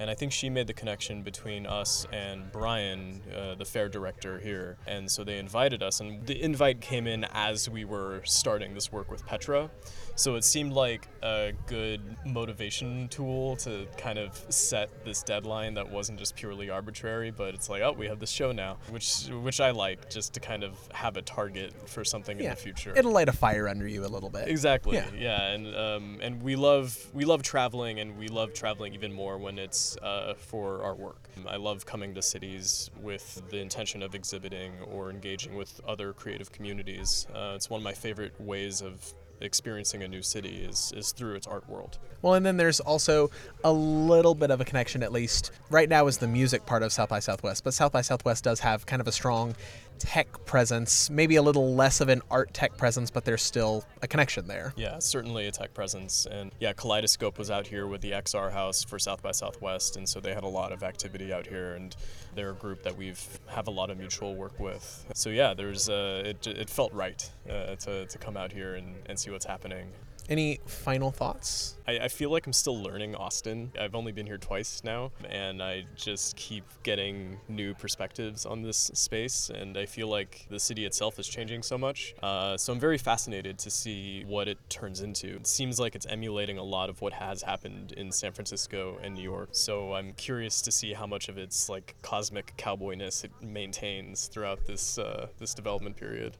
[0.00, 4.38] And I think she made the connection between us and Brian, uh, the fair director
[4.38, 4.78] here.
[4.86, 8.90] And so they invited us, and the invite came in as we were starting this
[8.90, 9.70] work with Petra.
[10.14, 15.90] So it seemed like a good motivation tool to kind of set this deadline that
[15.90, 19.60] wasn't just purely arbitrary, but it's like, oh, we have this show now, which which
[19.60, 22.92] I like, just to kind of have a target for something in the future.
[22.96, 24.48] It'll light a fire under you a little bit.
[24.48, 24.96] Exactly.
[24.96, 25.10] Yeah.
[25.16, 29.38] Yeah, and um, and we love we love traveling, and we love traveling even more
[29.38, 31.28] when it's uh, for our work.
[31.46, 36.52] I love coming to cities with the intention of exhibiting or engaging with other creative
[36.52, 37.26] communities.
[37.34, 41.34] Uh, it's one of my favorite ways of experiencing a new city is is through
[41.34, 41.98] its art world.
[42.22, 43.30] Well, and then there's also
[43.64, 46.92] a little bit of a connection, at least right now, is the music part of
[46.92, 47.64] South by Southwest.
[47.64, 49.54] But South by Southwest does have kind of a strong
[50.00, 54.08] tech presence, maybe a little less of an art tech presence, but there's still a
[54.08, 54.72] connection there.
[54.76, 56.26] Yeah, certainly a tech presence.
[56.28, 60.08] And yeah, Kaleidoscope was out here with the XR House for South by Southwest, and
[60.08, 61.74] so they had a lot of activity out here.
[61.74, 61.94] And
[62.34, 65.06] they're a group that we've have a lot of mutual work with.
[65.14, 68.96] So yeah, there's uh, it, it felt right uh, to, to come out here and,
[69.06, 69.92] and see what's happening.
[70.30, 71.74] Any final thoughts?
[71.88, 73.72] I, I feel like I'm still learning Austin.
[73.78, 78.92] I've only been here twice now, and I just keep getting new perspectives on this
[78.94, 79.50] space.
[79.52, 82.14] And I feel like the city itself is changing so much.
[82.22, 85.34] Uh, so I'm very fascinated to see what it turns into.
[85.34, 89.16] It seems like it's emulating a lot of what has happened in San Francisco and
[89.16, 89.48] New York.
[89.50, 94.64] So I'm curious to see how much of its like cosmic cowboyness it maintains throughout
[94.64, 96.36] this uh, this development period.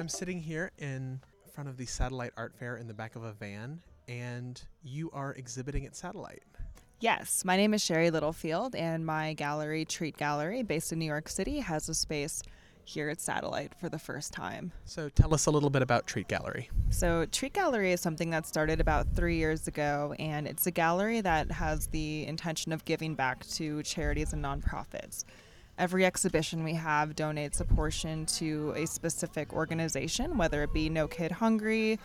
[0.00, 1.20] I'm sitting here in
[1.52, 5.34] front of the Satellite Art Fair in the back of a van, and you are
[5.34, 6.42] exhibiting at Satellite.
[7.00, 11.28] Yes, my name is Sherry Littlefield, and my gallery, Treat Gallery, based in New York
[11.28, 12.42] City, has a space
[12.84, 14.72] here at Satellite for the first time.
[14.86, 16.70] So tell us a little bit about Treat Gallery.
[16.88, 21.20] So, Treat Gallery is something that started about three years ago, and it's a gallery
[21.20, 25.24] that has the intention of giving back to charities and nonprofits.
[25.80, 31.08] Every exhibition we have donates a portion to a specific organization, whether it be No
[31.08, 31.98] Kid Hungry,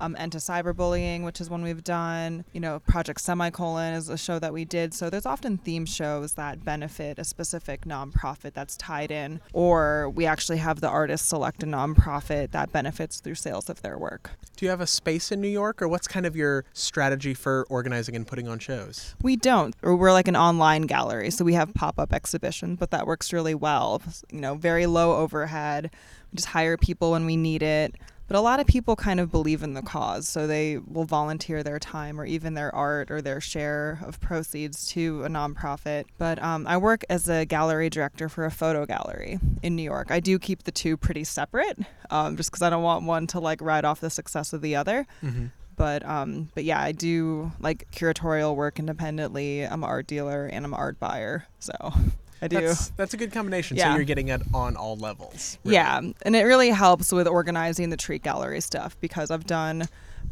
[0.00, 2.44] um, End to Cyberbullying, which is one we've done.
[2.52, 4.94] You know, Project Semicolon is a show that we did.
[4.94, 10.26] So there's often theme shows that benefit a specific nonprofit that's tied in, or we
[10.26, 14.30] actually have the artist select a nonprofit that benefits through sales of their work.
[14.56, 17.66] Do you have a space in New York, or what's kind of your strategy for
[17.70, 19.14] organizing and putting on shows?
[19.22, 23.06] We don't, or we're like an online gallery, so we have pop-up exhibitions, but that
[23.06, 24.02] works really well.
[24.30, 25.90] You know, very low overhead.
[26.32, 27.94] We just hire people when we need it.
[28.30, 31.64] But a lot of people kind of believe in the cause, so they will volunteer
[31.64, 36.04] their time or even their art or their share of proceeds to a nonprofit.
[36.16, 40.12] But um, I work as a gallery director for a photo gallery in New York.
[40.12, 41.76] I do keep the two pretty separate,
[42.10, 44.76] um, just because I don't want one to like ride off the success of the
[44.76, 45.08] other.
[45.24, 45.46] Mm-hmm.
[45.74, 49.64] But um, but yeah, I do like curatorial work independently.
[49.64, 51.74] I'm an art dealer and I'm an art buyer, so
[52.42, 52.60] I do.
[52.60, 53.76] That's, that's a good combination.
[53.76, 55.58] So you're getting it on all levels.
[55.64, 55.74] really.
[55.74, 59.88] Yeah, and it really helps with organizing the treat gallery stuff because I've done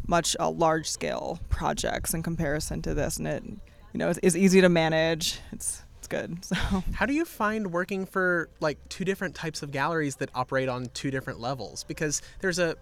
[0.07, 4.37] much uh, large scale projects in comparison to this, and it you know is, is
[4.37, 5.41] easy to manage.
[5.53, 6.39] It's it's good.
[6.45, 6.55] So
[6.95, 10.87] How do you find working for like two different types of galleries that operate on
[10.95, 11.85] two different levels?
[11.85, 12.77] Because there's a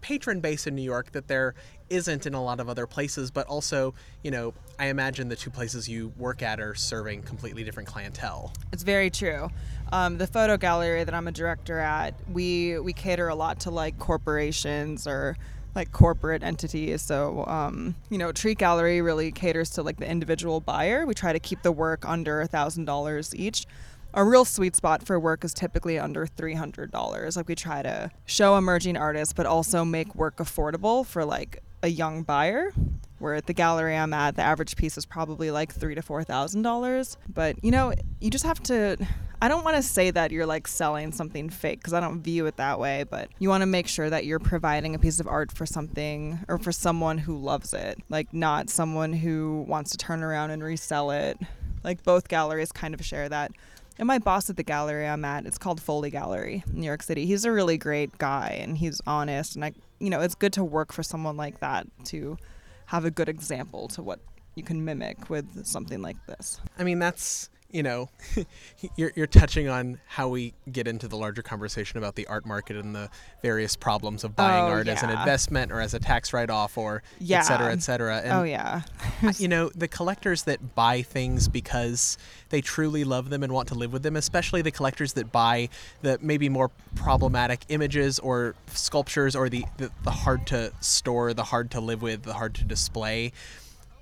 [0.00, 1.54] patron base in New York that there
[1.88, 5.50] isn't in a lot of other places, but also, you know, I imagine the two
[5.50, 8.52] places you work at are serving completely different clientele.
[8.72, 9.50] It's very true.
[9.92, 13.70] Um, the photo gallery that I'm a director at, we we cater a lot to
[13.70, 15.36] like corporations or
[15.74, 17.02] like corporate entities.
[17.02, 21.06] So um, you know, Treat Gallery really caters to like the individual buyer.
[21.06, 23.66] We try to keep the work under a thousand dollars each.
[24.12, 27.36] A real sweet spot for work is typically under three hundred dollars.
[27.36, 31.88] Like we try to show emerging artists, but also make work affordable for like a
[31.88, 32.72] young buyer
[33.20, 36.24] where at the gallery I'm at, the average piece is probably like three to four
[36.24, 37.18] thousand dollars.
[37.28, 38.96] But you know, you just have to.
[39.42, 42.46] I don't want to say that you're like selling something fake because I don't view
[42.46, 43.04] it that way.
[43.08, 46.40] But you want to make sure that you're providing a piece of art for something
[46.48, 50.64] or for someone who loves it, like not someone who wants to turn around and
[50.64, 51.38] resell it.
[51.84, 53.52] Like both galleries kind of share that.
[54.00, 57.02] And my boss at the gallery I'm at, it's called Foley Gallery in New York
[57.02, 57.26] City.
[57.26, 59.56] He's a really great guy and he's honest.
[59.56, 62.38] And I, you know, it's good to work for someone like that to
[62.86, 64.20] have a good example to what
[64.54, 66.62] you can mimic with something like this.
[66.78, 68.08] I mean, that's you know,
[68.96, 72.76] you're you're touching on how we get into the larger conversation about the art market
[72.76, 73.08] and the
[73.42, 77.02] various problems of buying Oh, art as an investment or as a tax write-off or
[77.18, 77.38] Yeah.
[77.38, 78.18] et cetera, et cetera.
[78.18, 78.82] And oh yeah.
[79.38, 82.18] you know, the collectors that buy things because
[82.50, 85.68] they truly love them and want to live with them, especially the collectors that buy
[86.02, 91.44] the maybe more problematic images or sculptures or the, the, the hard to store, the
[91.44, 93.32] hard to live with, the hard to display,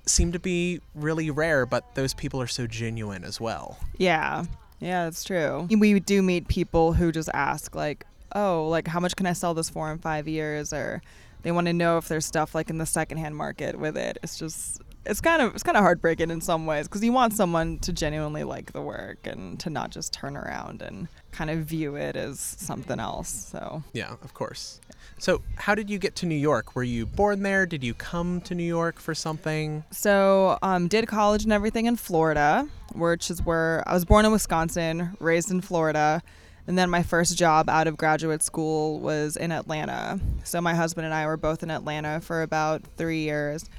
[0.09, 3.77] seem to be really rare, but those people are so genuine as well.
[3.97, 4.45] Yeah.
[4.79, 5.67] Yeah, that's true.
[5.69, 9.53] We do meet people who just ask like, "Oh, like how much can I sell
[9.53, 11.01] this for in 5 years?" or
[11.43, 14.17] they want to know if there's stuff like in the secondhand market with it.
[14.23, 17.33] It's just it's kind of it's kind of heartbreaking in some ways because you want
[17.33, 21.59] someone to genuinely like the work and to not just turn around and kind of
[21.59, 23.29] view it as something else.
[23.29, 24.79] So Yeah, of course.
[25.19, 26.77] So, how did you get to New York?
[26.77, 27.65] Were you born there?
[27.65, 29.83] Did you come to New York for something?
[29.91, 34.31] So, um, did college and everything in Florida, which is where I was born in
[34.31, 36.23] Wisconsin, raised in Florida,
[36.67, 40.21] and then my first job out of graduate school was in Atlanta.
[40.45, 43.69] So, my husband and I were both in Atlanta for about three years.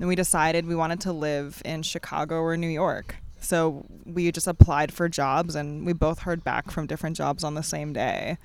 [0.00, 3.14] Then we decided we wanted to live in Chicago or New York.
[3.38, 7.54] So, we just applied for jobs, and we both heard back from different jobs on
[7.54, 8.36] the same day.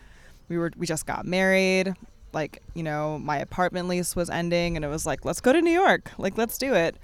[0.49, 1.95] We were we just got married
[2.33, 5.61] like you know my apartment lease was ending and it was like let's go to
[5.61, 6.11] new york.
[6.17, 6.97] Like let's do it.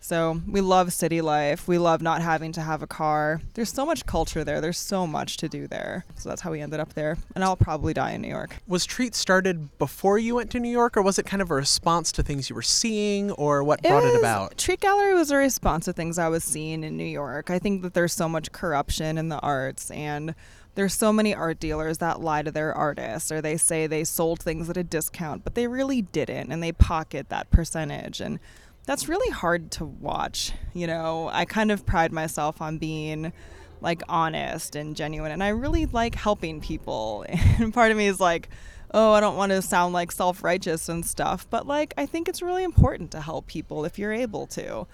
[0.00, 1.66] So we love city life.
[1.66, 3.40] We love not having to have a car.
[3.54, 4.60] There's so much culture there.
[4.60, 6.04] There's so much to do there.
[6.14, 7.16] So that's how we ended up there.
[7.34, 8.56] And i'll probably die in new york.
[8.66, 11.54] Was Treat started before you went to New York, or was it kind of a
[11.54, 14.56] response to things you were seeing, or what brought it about?
[14.56, 17.50] Treat Gallery was a response to things I was seeing in New York.
[17.50, 20.34] I think that there's so much corruption in the arts and
[20.78, 24.38] there's so many art dealers that lie to their artists or they say they sold
[24.38, 28.38] things at a discount, but they really didn't and they pocket that percentage and
[28.86, 30.52] that's really hard to watch.
[30.74, 33.32] You know, I kind of pride myself on being
[33.80, 37.26] like honest and genuine and I really like helping people.
[37.58, 38.48] And part of me is like,
[38.94, 42.28] oh, I don't want to sound like self righteous and stuff, but like, I think
[42.28, 44.86] it's really important to help people if you're able to.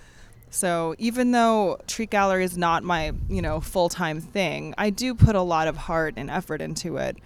[0.55, 5.13] So even though Treat Gallery is not my, you know, full time thing, I do
[5.13, 7.17] put a lot of heart and effort into it.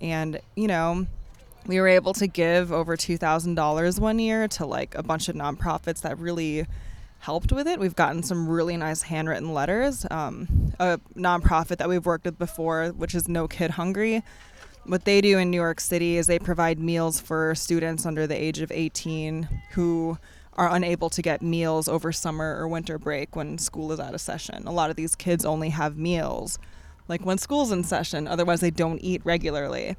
[0.00, 1.06] And, you know,
[1.64, 6.02] we were able to give over $2,000 one year to like a bunch of nonprofits
[6.02, 6.66] that really
[7.20, 7.78] helped with it.
[7.78, 10.04] We've gotten some really nice handwritten letters.
[10.10, 14.24] Um, a nonprofit that we've worked with before, which is No Kid Hungry,
[14.86, 18.34] what they do in New York City is they provide meals for students under the
[18.34, 20.18] age of 18 who
[20.54, 24.20] are unable to get meals over summer or winter break when school is out of
[24.20, 24.66] session.
[24.66, 26.58] A lot of these kids only have meals
[27.08, 29.96] like when school's in session, otherwise they don't eat regularly.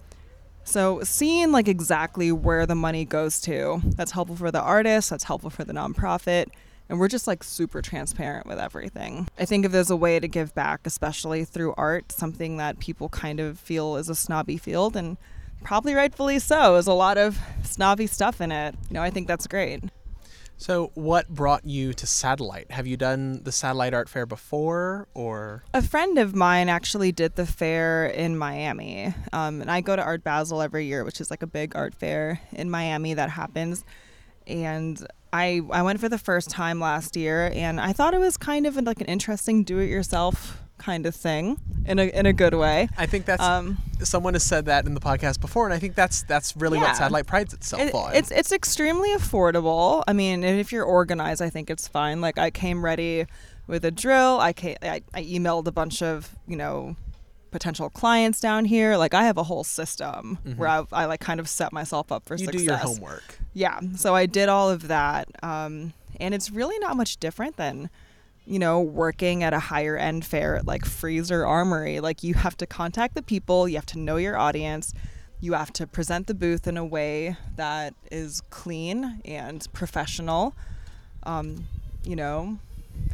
[0.64, 5.26] So seeing like exactly where the money goes to, that's helpful for the artist, that's
[5.26, 6.48] helpful for the nonprofit,
[6.90, 9.28] and we're just like super transparent with everything.
[9.38, 13.10] I think if there's a way to give back, especially through art, something that people
[13.10, 15.18] kind of feel is a snobby field, and
[15.64, 16.74] probably rightfully so.
[16.74, 18.76] There's a lot of snobby stuff in it.
[18.90, 19.84] You know, I think that's great.
[20.64, 22.72] So, what brought you to Satellite?
[22.72, 27.36] Have you done the Satellite Art Fair before, or A friend of mine actually did
[27.36, 29.14] the fair in Miami.
[29.34, 31.94] Um, and I go to Art Basel every year, which is like a big art
[31.94, 33.84] fair in Miami that happens.
[34.48, 38.38] And I, I went for the first time last year, and I thought it was
[38.38, 42.34] kind of like an interesting do it yourself kind of thing in a, in a
[42.34, 42.88] good way.
[42.98, 45.96] I think that's Um, someone has said that in the podcast before, and I think
[45.96, 46.86] that's that's really Yeah.
[46.86, 48.14] what Satellite prides itself It- on.
[48.14, 50.04] it's it's extremely affordable.
[50.08, 52.22] I mean, if you're organized, I think it's fine.
[52.22, 53.26] Like I came ready
[53.68, 54.40] with a drill.
[54.42, 56.96] I came, I, I emailed a bunch of you know
[57.52, 58.98] potential clients down here.
[58.98, 62.26] Like I have a whole system where I, I like kind of set myself up
[62.26, 62.42] for Mm-hmm.
[62.54, 62.60] you success.
[62.60, 63.40] do your homework.
[63.54, 63.80] Yeah.
[63.96, 67.90] So I did all of that, um, and it's really not much different than
[68.46, 72.00] you know working at a higher end fair at like Freezer Armory.
[72.00, 74.94] Like you have to contact the people, you have to know your audience,
[75.40, 80.56] you have to present the booth in a way that is clean and professional.
[81.24, 81.68] Um,
[82.04, 82.60] you know,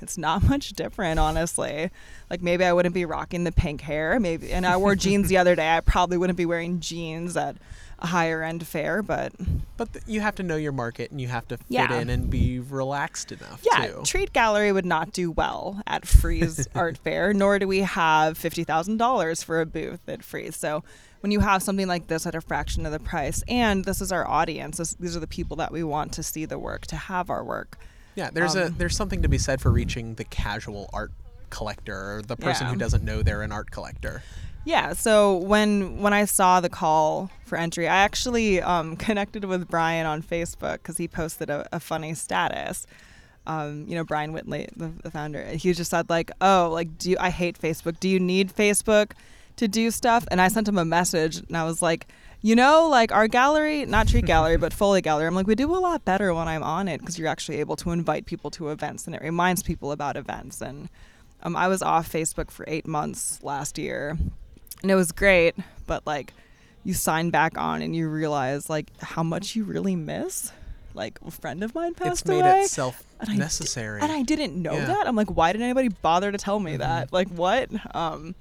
[0.01, 1.89] it's not much different, honestly.
[2.30, 5.38] Like maybe I wouldn't be rocking the pink hair, maybe, and I wore jeans the
[5.39, 5.75] other day.
[5.75, 7.57] I probably wouldn't be wearing jeans at
[8.02, 9.34] a higher end fair, but
[9.78, 11.93] But th- you have to know your market, and you have to fit Yeah.
[12.00, 14.02] in and be relaxed enough Yeah, too.
[14.06, 18.64] Treat Gallery would not do well at Frieze Art Fair, nor do we have fifty
[18.64, 20.56] thousand dollars for a booth at Frieze.
[20.56, 20.84] So
[21.22, 24.12] when you have something like this at a fraction of the price, and this is
[24.12, 26.95] our audience, this, these are the people that we want to see the work, to
[26.95, 27.78] have our work.
[28.16, 31.12] Yeah, there's a Um, there's something to be said for reaching the casual art
[31.50, 32.74] collector or the person Yeah.
[32.74, 34.22] who doesn't know they're an art collector.
[34.66, 34.93] Yeah.
[34.93, 40.05] So when when I saw the call for entry, I actually um, connected with Brian
[40.05, 42.86] on Facebook because he posted a, a funny status.
[43.47, 47.12] Um, you know, Brian Whitley, the, the founder, he just said like, "Oh, like, do
[47.12, 47.99] you, I hate Facebook?
[47.99, 49.14] Do you need Facebook
[49.55, 52.07] to do stuff?" And I sent him a message, and I was like,
[52.41, 55.26] "You know, like our gallery, not Treat Gallery, but Foley Gallery.
[55.26, 57.78] I'm like, we do a lot better when I'm on it because you're actually able
[57.78, 60.62] to invite people to events, and it reminds people about events.
[60.62, 60.89] And
[61.41, 64.18] um, I was off Facebook for eight months last year,
[64.82, 65.55] and it was great
[65.88, 66.34] but like
[66.84, 70.51] you sign back on and you realize like how much you really miss
[70.93, 74.01] like a friend of mine passed it's made away itself and I di- necessary.
[74.01, 74.86] and i didn't know Yeah.
[74.86, 76.80] that i'm like why didn't anybody bother to tell me Mhm.
[76.80, 78.36] that like what um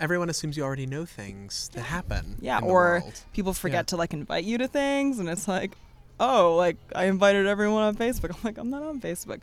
[0.00, 2.36] Everyone assumes you already know things that happen.
[2.40, 3.20] yeah in the or world.
[3.32, 5.72] people forget to like invite you to things and it's like
[6.20, 9.40] oh like i invited everyone on facebook i'm like i'm not on facebook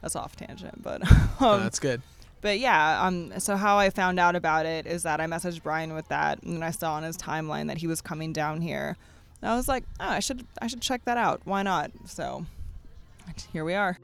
[0.00, 1.02] that's off tangent but
[1.40, 2.00] um, that's good.
[2.44, 5.94] But yeah, um, so how I found out about it is that I messaged Brian
[5.94, 8.98] with that, and I saw on his timeline that he was coming down here.
[9.40, 11.40] And I was like, oh, I should, I should check that out.
[11.44, 11.90] Why not?
[12.04, 12.44] So
[13.50, 13.96] here we are.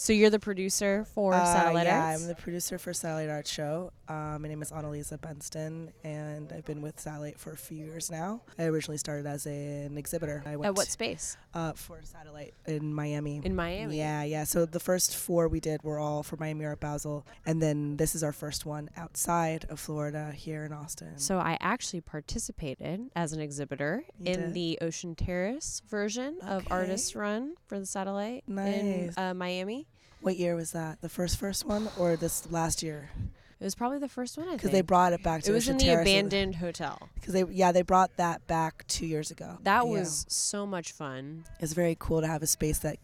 [0.00, 2.22] So you're the producer for Uh, Satellite yeah, Arts?
[2.22, 3.92] I'm the producer for Satellite Art Show.
[4.08, 8.10] Uh, my name is Annalisa Benston, and I've been with Satellite for a few years
[8.10, 8.40] now.
[8.58, 10.42] I originally started as an exhibitor.
[10.46, 11.36] I went At what space?
[11.52, 13.42] uh, for Satellite in Miami.
[13.44, 13.98] In Miami.
[13.98, 14.44] Yeah, yeah.
[14.44, 18.14] So the first four we did were all for Miami Art Basel, and then this
[18.14, 21.18] is our first one outside of Florida here in Austin.
[21.18, 24.54] So I actually participated as an exhibitor You in did?
[24.54, 26.74] the Ocean Terrace version of Okay.
[26.74, 29.18] Artist Run for the Satellite in Nice.
[29.18, 29.86] uh, Miami.
[30.20, 31.00] What year was that?
[31.00, 33.10] The first first one or this last year?
[33.58, 35.68] It was probably the first one I Because they brought it back to it was
[35.68, 37.08] in the Terrace and- abandoned hotel.
[37.14, 39.58] Because they, yeah, they brought that back two years ago.
[39.64, 39.90] That Yeah.
[39.90, 41.44] was so much fun.
[41.60, 42.96] It's very cool to have a space that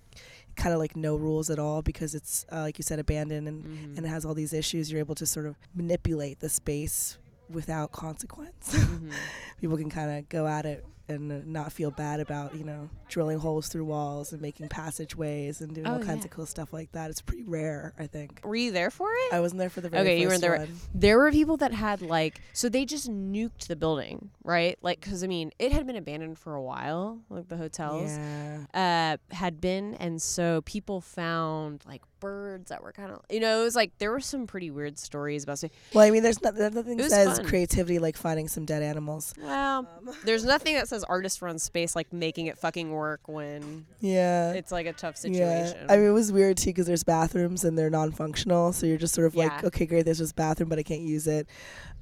[0.57, 3.63] kind of like no rules at all because it's uh, like you said abandoned and
[3.65, 3.97] Mhm.
[3.99, 4.91] and it has all these issues.
[4.91, 7.19] You're able to sort of manipulate the space
[7.51, 8.71] without consequence.
[8.75, 9.13] Mhm.
[9.61, 13.39] People can kind of go at it and not feel bad about you know drilling
[13.39, 16.25] holes through walls and making passageways and doing all Oh, kinds yeah.
[16.25, 17.11] of cool stuff like that.
[17.11, 18.41] It's pretty rare, I think.
[18.45, 19.33] Were you there for it?
[19.33, 20.59] I wasn't there for the very Okay, you weren't there.
[20.59, 20.69] one.
[20.95, 24.77] There were people that had like, so they just nuked the building, right?
[24.83, 29.19] Like, because I mean, it had been abandoned for a while, like the hotels Yeah.
[29.31, 33.61] uh, had been, and so people found like birds that were kind of, you know,
[33.61, 35.59] it was like there were some pretty weird stories about.
[35.59, 37.47] Say, Well, I mean, there's, not, there's nothing says fun.
[37.47, 39.35] creativity like finding some dead animals.
[39.41, 43.87] well, Um, there's nothing that says artist run space like making it fucking work when
[44.01, 44.53] yeah.
[44.53, 45.79] it's like a tough situation.
[45.81, 48.99] Yeah, I mean it was weird too because there's bathrooms and they're non-functional, so you're
[48.99, 51.47] just sort of like, okay, great, there's this bathroom, but I can't use it.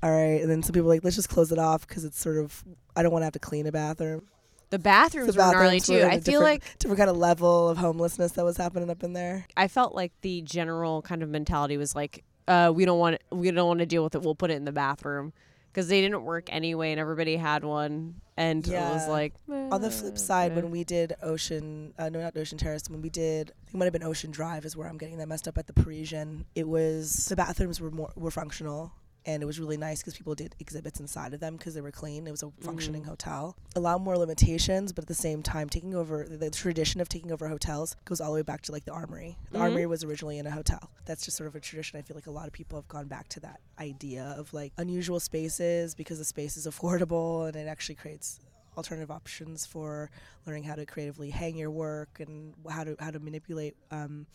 [0.02, 2.18] All right, and then some people are like, let's just close it off because it's
[2.20, 2.64] sort of
[2.96, 4.22] I don't want to have to clean a bathroom.
[4.70, 6.00] The bathrooms the were gnarly bathrooms were too.
[6.06, 9.02] in a I feel like Different kind of level of homelessness that was happening up
[9.04, 9.46] in there.
[9.56, 13.50] I felt like the general kind of mentality was like, uh, we don't want we
[13.50, 14.22] don't want to deal with it.
[14.22, 15.32] We'll put it in the bathroom
[15.72, 19.10] because they didn't work anyway, and everybody had one, and it was Yeah.
[19.10, 20.54] like On the flip side, eh.
[20.54, 23.92] when we did Ocean, uh, no, not Ocean Terrace, when we did, it might have
[23.92, 26.44] been Ocean Drive, is where I'm getting that messed up at the Parisian.
[26.54, 28.92] It was the bathrooms were more were functional,
[29.27, 31.91] and it was really nice because people did exhibits inside of them because they were
[31.91, 32.27] clean.
[32.27, 33.57] It was a functioning hotel.
[33.77, 37.33] A lot more limitations, but at the same time, taking over the tradition of taking
[37.33, 39.37] over hotels goes all the way back to like the Armory.
[39.51, 39.62] The Mhm.
[39.62, 40.91] Armory was originally in a hotel.
[41.07, 41.99] That's just sort of a tradition.
[41.99, 44.72] I feel like a lot of people have gone back to that idea of like
[44.79, 48.41] unusual spaces because the space is affordable and it actually creates
[48.77, 50.11] alternative options for
[50.47, 54.27] learning how to creatively hang your work and how to how to manipulate um,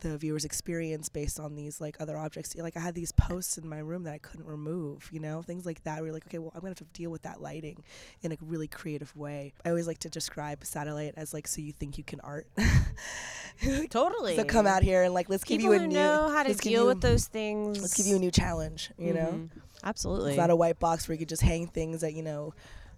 [0.00, 2.54] the viewer's experience based on these like other objects.
[2.56, 5.64] Like I had these posts in my room that I couldn't remove, you know, things
[5.66, 6.02] like that.
[6.02, 7.82] You're like, okay, well, I'm gonna have to deal with that lighting
[8.22, 9.52] in a really creative way.
[9.64, 12.46] I always like to describe satellite as like, so you think you can art.
[13.90, 14.36] totally.
[14.36, 15.88] so come out here and like let's give you a new.
[15.94, 17.80] know how to deal you- with those things.
[17.80, 18.90] Let's give you a new challenge.
[18.98, 19.26] You know.
[19.32, 19.48] Mhm.
[19.82, 20.32] Absolutely.
[20.32, 22.52] It's not a white box where you could just hang things at, you know,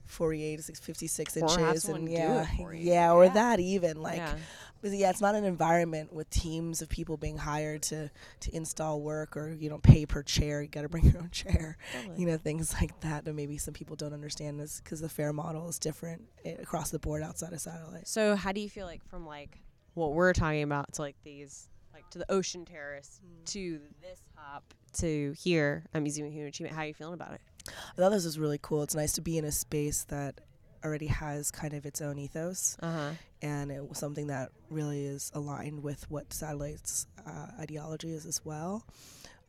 [0.07, 1.85] 48 to 56 Or inches.
[1.85, 2.91] And yeah, it for you.
[2.91, 3.33] yeah, or Yeah.
[3.35, 4.03] that even.
[4.03, 4.35] Like, yeah.
[4.83, 8.11] But yeah, it's not an environment with teams of people being hired to,
[8.41, 10.61] to install work or, you know, pay per chair.
[10.61, 11.77] You got to bring your own chair.
[11.93, 12.21] Totally.
[12.21, 15.33] You know, things like that that maybe some people don't understand this because the fair
[15.33, 18.07] model is different eh, across the board outside of satellite.
[18.09, 19.61] So how do you feel like from like
[19.95, 23.45] what we're talking about to like these like to the ocean terrace Mm.
[23.53, 26.75] to this hop to here Museum of Human Achievement?
[26.75, 27.41] How are you feeling about it?
[27.69, 28.83] I thought this was really cool.
[28.83, 30.41] It's nice to be in a space that
[30.85, 32.77] already has kind of its own ethos.
[32.83, 33.11] Uh huh.
[33.43, 38.41] and it was something that really is aligned with what Satellite's uh, ideology is as
[38.45, 38.85] well.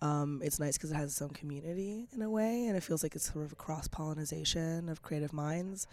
[0.01, 3.03] Um, it's nice because it has its own community in a way, and it feels
[3.03, 5.87] like it's sort of a cross pollination of creative minds.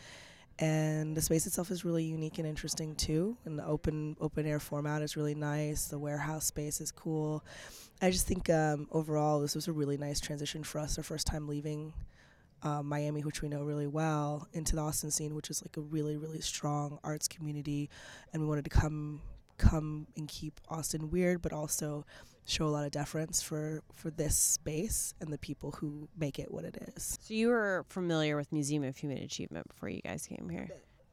[0.58, 3.36] And the space itself is really unique and interesting too.
[3.46, 5.86] And the open open air format is really nice.
[5.86, 7.42] The warehouse space is cool.
[8.02, 10.98] I just think um, overall this was a really nice transition for us.
[10.98, 11.94] Our first time leaving
[12.62, 15.80] uh, Miami, which we know really well, into the Austin scene, which is like a
[15.80, 17.88] really, really strong arts community,
[18.32, 19.20] and we wanted to come
[19.58, 22.06] come and keep Austin weird, but also
[22.46, 26.50] show a lot of deference for for this space and the people who make it
[26.50, 27.18] what it is.
[27.20, 30.68] So you were familiar with Museum of Human Achievement before you guys came here.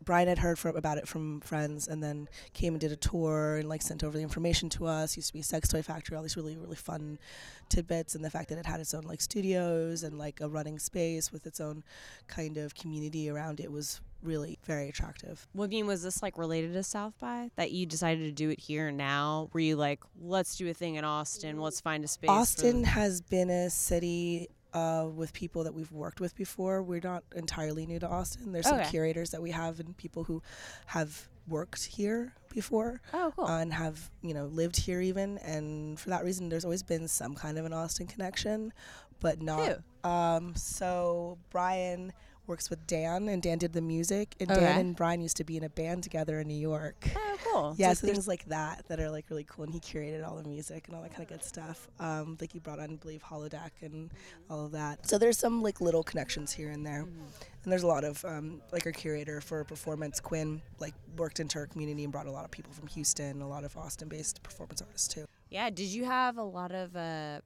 [0.07, 3.57] Brian had heard from, about it from friends and then came and did a tour
[3.57, 5.17] and like sent over the information to us.
[5.17, 7.19] Used to be a sex toy factory, all these really, really fun
[7.67, 10.79] tidbits and the fact that it had its own like studios and like a running
[10.79, 11.83] space with its own
[12.27, 15.45] kind of community around it was really very attractive.
[15.53, 18.49] Well, I mean, was this like related to South by that you decided to do
[18.49, 19.49] it here now?
[19.51, 22.29] Were you like, let's do a thing in Austin, let's find a space?
[22.29, 26.81] for Austin has been a city uh, with people that we've worked with before.
[26.83, 28.51] We're not entirely new to Austin.
[28.51, 30.41] There's some curators that we have and people who
[30.87, 33.01] have worked here before.
[33.13, 33.45] Oh, cool.
[33.45, 37.07] uh, and have you know lived here even and for that reason there's always been
[37.07, 38.73] some kind of an austin connection
[39.19, 42.11] but not um so brian
[42.47, 44.59] works with dan and dan did the music and Okay.
[44.61, 47.75] dan and brian used to be in a band together in new york oh, cool.
[47.77, 50.35] yeah, So so things like that that are like really cool, and he curated all
[50.37, 51.87] the music and all that kind of good stuff.
[51.99, 54.11] Um, like he brought on, I believe, holodeck and
[54.49, 55.07] all of that.
[55.07, 58.61] So there's some like little connections here and there, and there's a lot of um,
[58.71, 62.45] like our curator for performance, Quinn, like worked into our community and brought a lot
[62.45, 65.25] of people from Houston, a lot of Austin-based performance artists too.
[65.49, 65.69] Yeah.
[65.69, 67.41] Did you have a lot of uh,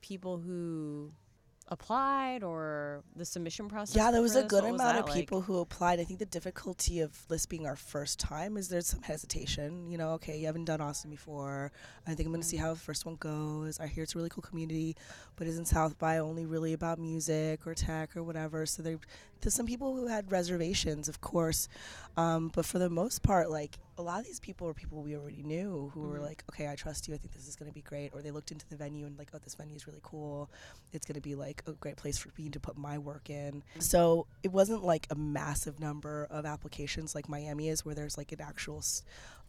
[0.00, 1.12] people who
[1.68, 3.96] applied or the submission process?
[3.96, 4.50] Yeah, there was a this?
[4.50, 5.14] good What amount of like?
[5.14, 6.00] people who applied.
[6.00, 9.90] I think the difficulty of this being our first time is there's some hesitation.
[9.90, 11.72] You know, okay, you haven't done Austin before.
[12.06, 12.60] I think I'm going to see mm.
[12.60, 13.80] how the first one goes.
[13.80, 14.96] I hear it's a really cool community,
[15.36, 18.66] but isn't South by only really about music or tech or whatever?
[18.66, 18.98] So there,
[19.40, 21.68] there's some people who had reservations, of course,
[22.16, 25.16] um, but for the most part, like a lot of these people were people we
[25.16, 27.14] already knew who were like, okay, I trust you.
[27.14, 28.12] I think this is going to be great.
[28.14, 30.50] Or they looked into the venue and like, oh, this venue is really cool.
[30.92, 33.62] It's going to be like a great place for me to put my work in.
[33.78, 38.32] So it wasn't like a massive number of applications like Miami is, where there's like
[38.32, 38.82] an actual,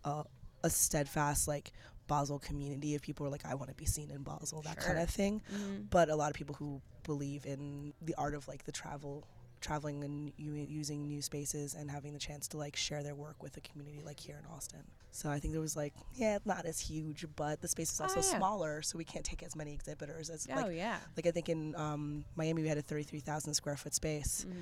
[0.05, 0.23] uh,
[0.63, 1.71] a steadfast like
[2.07, 4.77] Basel community of people who are like, I want to be seen in Basel, that
[4.77, 5.41] kind of thing.
[5.53, 5.89] Mhm.
[5.89, 9.25] But a lot of people who believe in the art of like the travel
[9.61, 13.41] traveling and u- using new spaces and having the chance to like share their work
[13.41, 14.83] with a community like here in Austin.
[15.11, 17.99] So I think there was like, yeah, it's not as huge, but the space is
[18.01, 18.37] also Oh, yeah.
[18.37, 20.97] smaller, so we can't take as many exhibitors as Oh like yeah.
[21.15, 24.53] like I think in um, Miami we had a 33,000 square foot space, Mhm.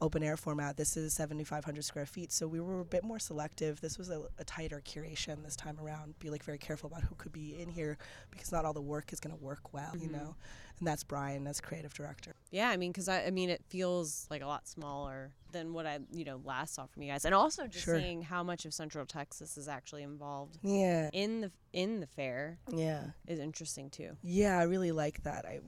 [0.00, 0.76] open air format.
[0.76, 3.80] This is 7,500 square feet, so we were a bit more selective.
[3.80, 6.18] This was a, a tighter curation this time around.
[6.20, 7.98] Be like very careful about who could be in here
[8.30, 10.12] because not all the work is going to work well, you Mhm.
[10.12, 10.36] know.
[10.80, 12.34] And that's Brian as creative director.
[12.50, 15.86] Yeah, I mean, because I, I mean, it feels like a lot smaller than what
[15.86, 17.98] I, you know, last saw from you guys, and also just Sure.
[18.00, 22.58] seeing how much of Central Texas is actually involved Yeah, in the in the fair
[22.72, 23.04] yeah.
[23.26, 24.16] is interesting too.
[24.22, 25.44] Yeah, I really like that.
[25.46, 25.60] I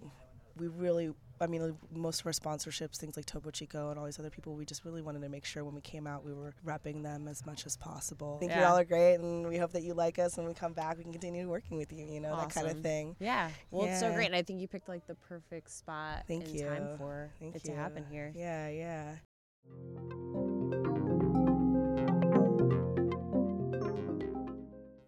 [0.56, 4.18] we really I mean, most of our sponsorships, things like Topo Chico and all these
[4.18, 6.54] other people, we just really wanted to make sure when we came out, we were
[6.64, 8.36] repping them as much as possible.
[8.36, 10.36] I think you all are great, and we hope that you like us.
[10.36, 12.06] When we come back, we can continue working with you.
[12.06, 13.16] You know, that kind of thing.
[13.20, 13.50] Yeah.
[13.70, 14.26] Well, it's so great.
[14.26, 16.66] And I think you picked like the perfect spot Thank and you.
[16.66, 17.70] time for Thank it you.
[17.70, 18.32] to happen here.
[18.34, 19.16] Yeah, yeah.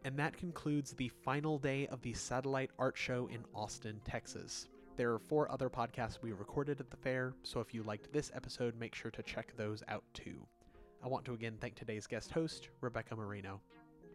[0.05, 4.67] And that concludes the final day of the Satellite Art Show in Austin, Texas.
[4.99, 8.33] There are four other podcasts we recorded at the fair, so if you liked this
[8.35, 10.45] episode, make sure to check those out too.
[11.05, 13.61] I want to again thank today's guest host, Rebecca Moreno.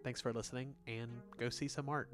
[0.04, 1.10] Thanks for listening, and
[1.40, 2.10] go see some art.